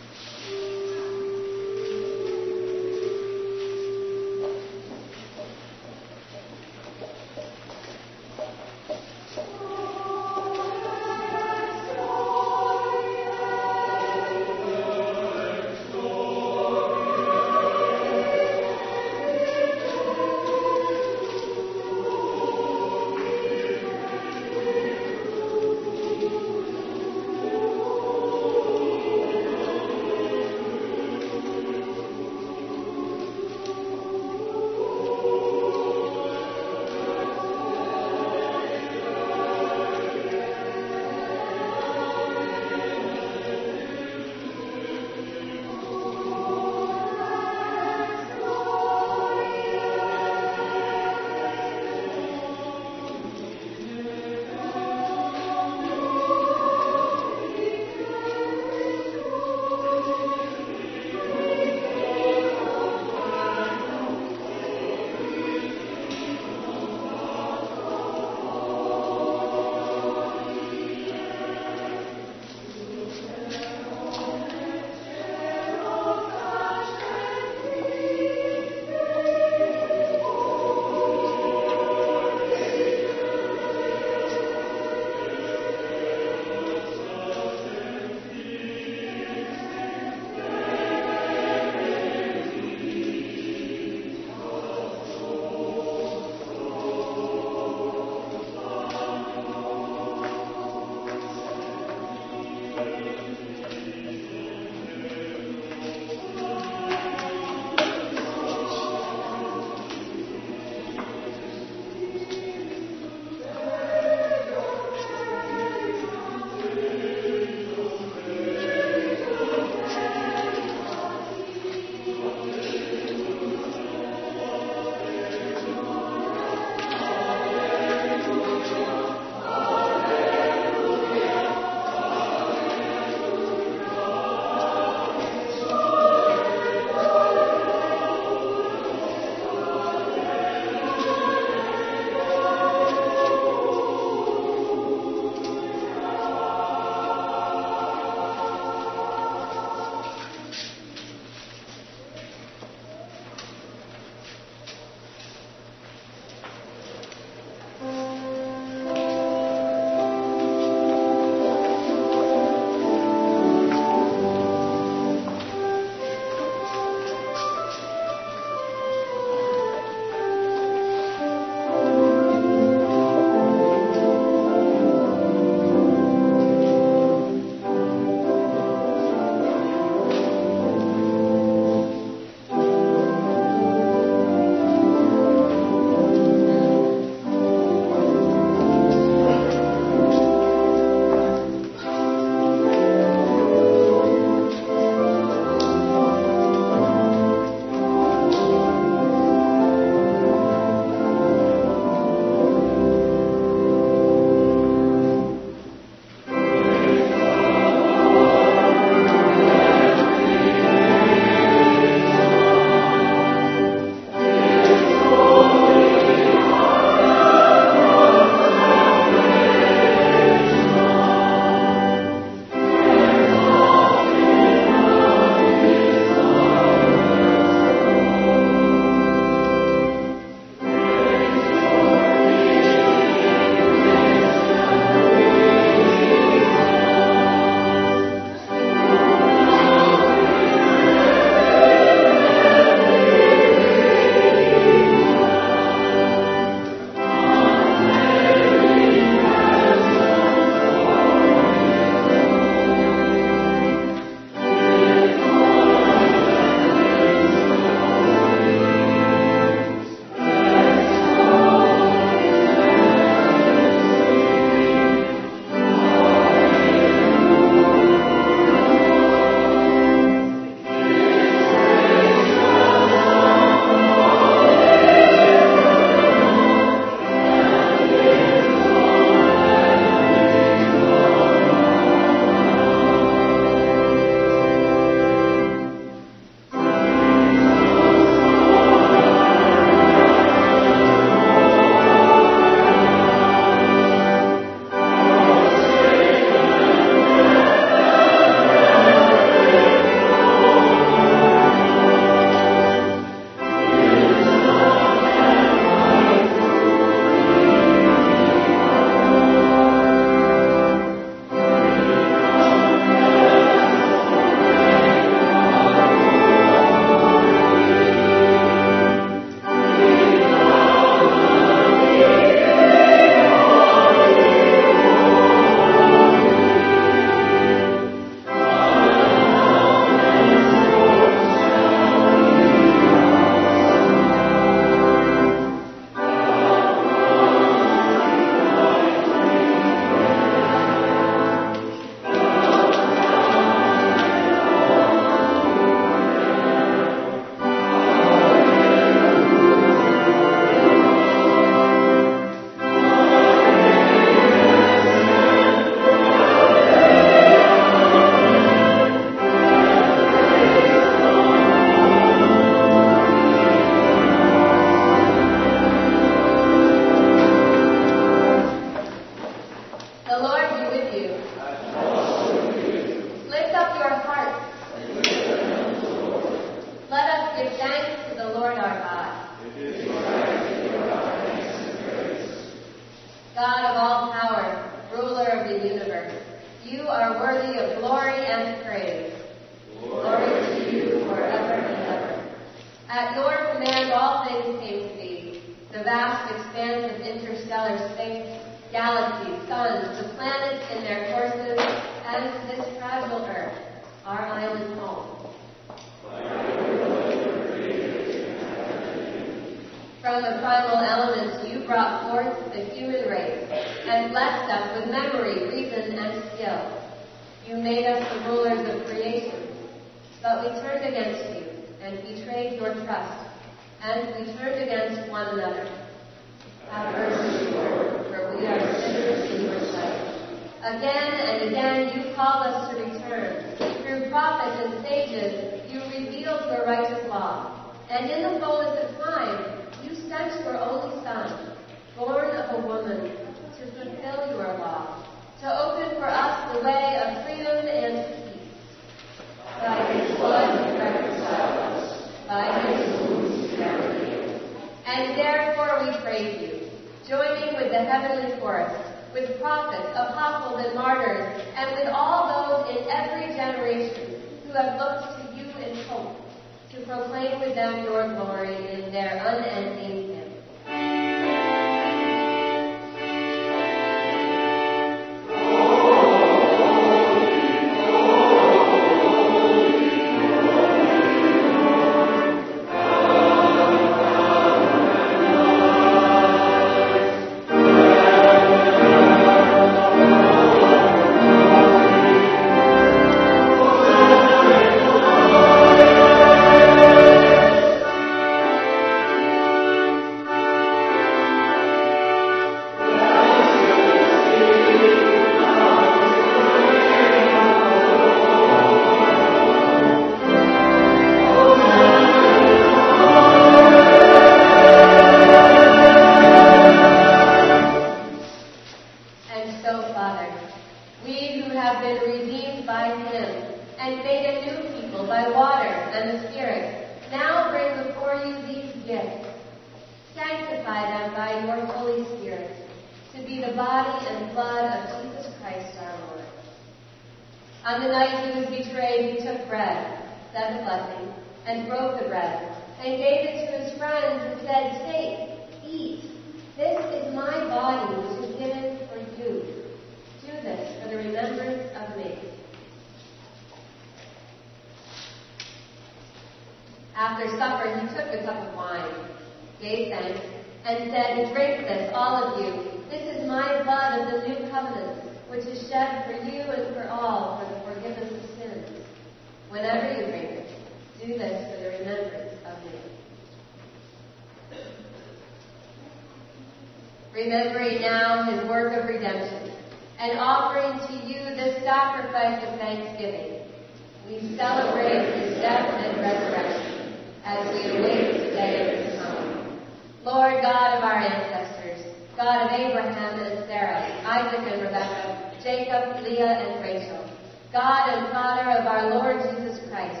care 598.48 598.60
of 598.60 598.66
our 598.66 598.94
Lord 598.94 599.20
Jesus 599.22 599.58
Christ, 599.68 600.00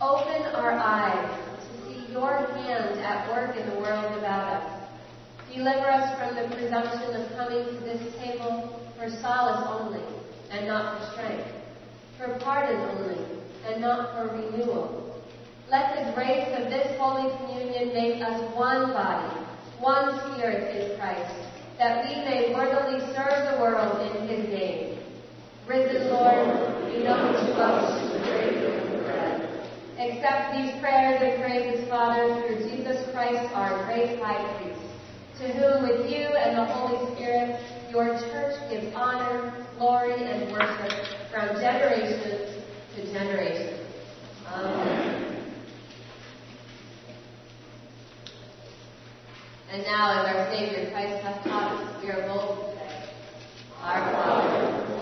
open 0.00 0.42
our 0.54 0.72
eyes 0.72 1.38
to 1.60 1.84
see 1.84 2.12
your 2.12 2.36
hand 2.36 3.00
at 3.00 3.28
work 3.30 3.56
in 3.56 3.68
the 3.70 3.80
world 3.80 4.16
about 4.18 4.62
us. 4.62 4.88
Deliver 5.52 5.90
us 5.90 6.18
from 6.18 6.36
the 6.36 6.54
presumption 6.54 7.16
of 7.16 7.32
coming 7.36 7.64
to 7.64 7.80
this 7.84 8.14
table 8.16 8.80
for 8.96 9.08
solace 9.08 9.66
only 9.66 10.04
and 10.50 10.68
not 10.68 11.00
for 11.00 11.12
strength, 11.12 11.48
for 12.16 12.38
pardon 12.38 12.80
only 12.80 13.24
and 13.66 13.80
not 13.80 14.14
for 14.14 14.36
renewal. 14.36 15.20
Let 15.68 15.96
the 15.96 16.12
grace 16.12 16.48
of 16.58 16.70
this 16.70 16.96
Holy 16.98 17.30
Communion 17.38 17.92
make 17.92 18.22
us 18.22 18.54
one 18.54 18.92
body, 18.92 19.34
one 19.80 20.34
spirit 20.34 20.76
in 20.76 20.98
Christ, 20.98 21.34
that 21.78 22.08
we 22.08 22.14
may 22.16 22.54
worthily 22.54 23.00
serve 23.14 23.52
the 23.52 23.60
world 23.60 24.14
in 24.14 24.28
his 24.28 24.48
name. 24.48 24.89
Bring 25.70 25.86
the 25.86 26.00
Lord, 26.10 26.90
be 26.90 27.04
know 27.04 27.30
which 27.30 27.46
to 27.46 28.18
the 28.18 28.18
grave 28.24 28.90
with 28.90 29.04
bread. 29.04 29.70
Accept 30.00 30.56
these 30.56 30.80
prayers 30.80 31.22
and 31.22 31.40
praises, 31.40 31.88
Father, 31.88 32.42
through 32.42 32.68
Jesus 32.68 33.08
Christ, 33.12 33.54
our 33.54 33.84
great 33.84 34.20
high 34.20 34.58
priest, 34.58 34.80
to 35.38 35.46
whom 35.52 35.88
with 35.88 36.10
you 36.10 36.26
and 36.26 36.58
the 36.58 36.64
Holy 36.64 37.14
Spirit 37.14 37.60
your 37.88 38.18
church 38.18 38.56
gives 38.68 38.92
honor, 38.96 39.64
glory, 39.78 40.14
and 40.14 40.50
worship 40.50 41.06
from 41.30 41.46
generation 41.60 42.64
to 42.96 43.12
generation. 43.12 43.78
Amen. 44.48 45.54
And 49.70 49.84
now, 49.84 50.20
as 50.20 50.34
our 50.34 50.50
Savior 50.52 50.90
Christ 50.90 51.22
hath 51.22 51.44
taught 51.44 51.80
us, 51.80 52.02
we 52.02 52.10
are 52.10 52.26
bold 52.26 52.58
to 52.58 52.74
say, 52.74 53.10
Our 53.80 54.12
Father, 54.12 54.89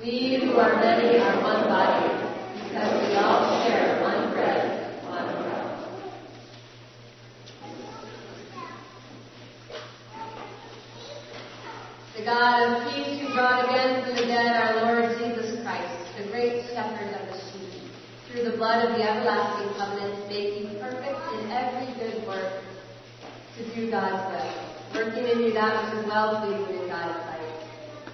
We 0.00 0.38
who 0.38 0.52
are 0.52 0.76
many 0.76 1.18
are 1.18 1.42
one 1.42 1.64
body, 1.64 2.06
because 2.62 3.02
we 3.02 3.16
all 3.16 3.66
share 3.66 4.00
one 4.00 4.32
bread, 4.32 5.02
one 5.02 5.26
bread. 5.42 5.74
The 12.16 12.24
God 12.24 12.62
of 12.62 12.94
peace 12.94 13.20
who 13.20 13.34
brought 13.34 13.64
again 13.64 14.04
from 14.04 14.14
the 14.14 14.22
dead 14.22 14.54
our 14.54 14.86
Lord 14.86 15.18
Jesus 15.18 15.60
Christ, 15.64 16.16
the 16.16 16.30
great 16.30 16.62
shepherd 16.66 17.20
of 17.20 17.26
the 17.26 17.38
sheep, 17.50 17.90
through 18.30 18.44
the 18.52 18.56
blood 18.56 18.88
of 18.88 18.96
the 18.96 19.02
everlasting 19.02 19.74
covenant, 19.74 20.28
making 20.28 20.78
perfect 20.78 21.18
in 21.34 21.50
every 21.50 21.92
good 21.98 22.24
work 22.24 22.62
to 23.56 23.74
do 23.74 23.90
God's 23.90 24.32
will, 24.32 25.04
working 25.06 25.26
in 25.26 25.40
you 25.40 25.52
that 25.54 25.92
which 25.92 25.98
is 25.98 26.06
well 26.06 26.40
pleasing 26.40 26.82
in 26.82 26.88
God's 26.88 27.27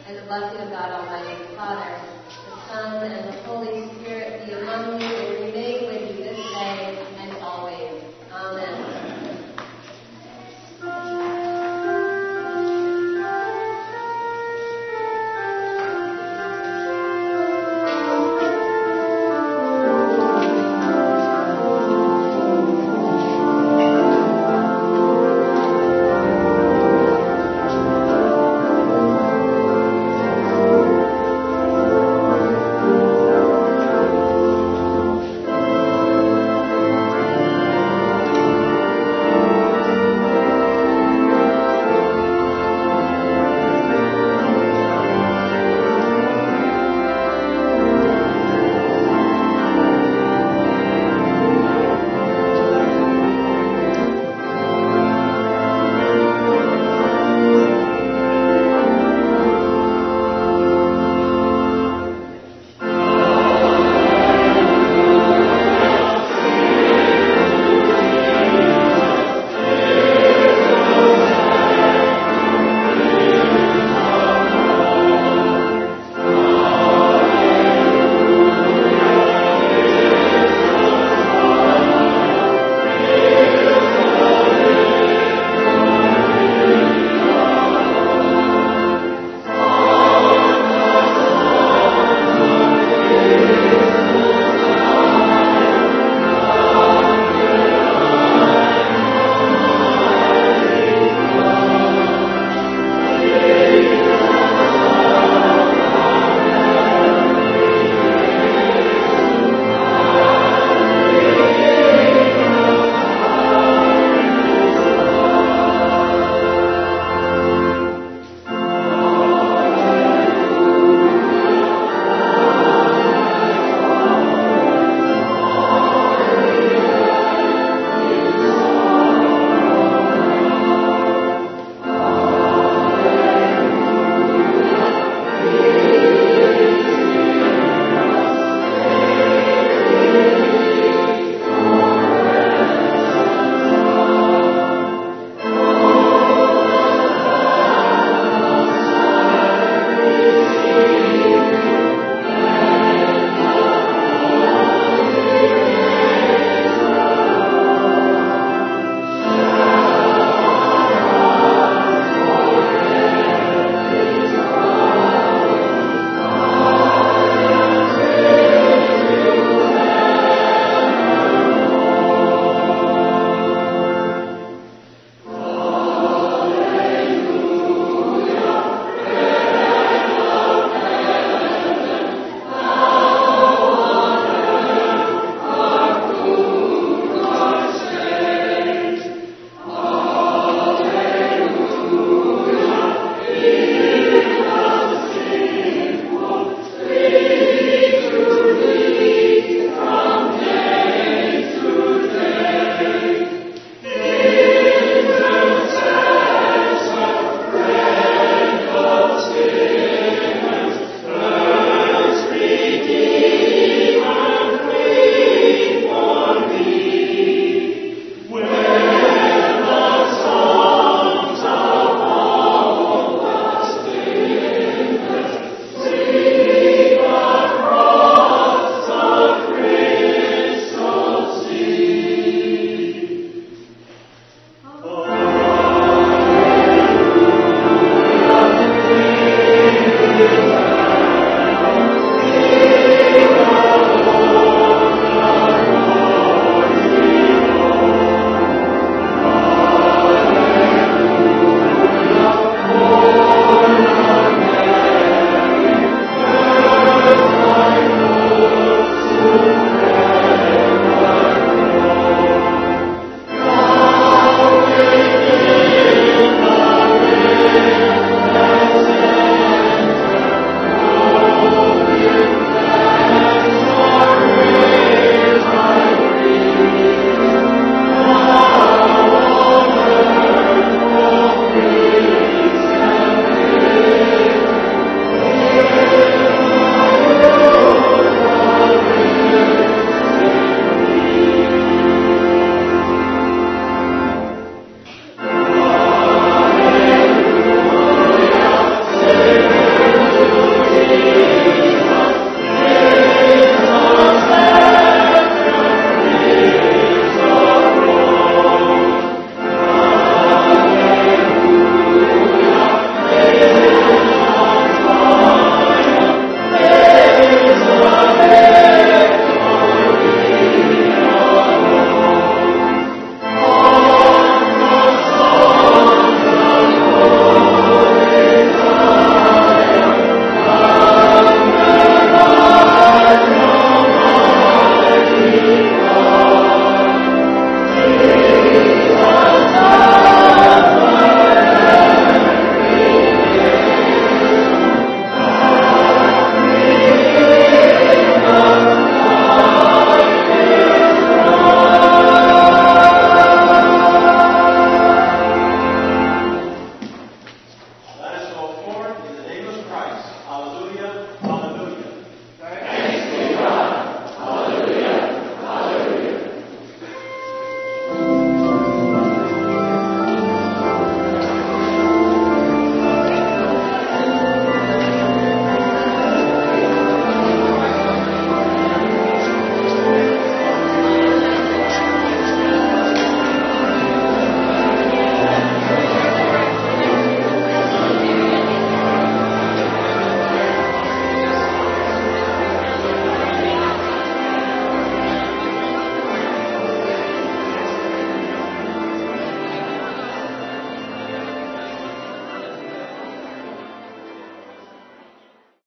and 0.07 0.19
the 0.19 0.23
blessing 0.23 0.61
of 0.61 0.71
God 0.71 0.91
Almighty, 0.91 1.57
Father, 1.57 2.01
the 2.29 2.57
Son, 2.69 3.11
and 3.11 3.29
the 3.29 3.43
Holy 3.45 3.89
Spirit 3.95 4.45
be 4.45 4.53
among 4.53 5.01
you. 5.01 5.34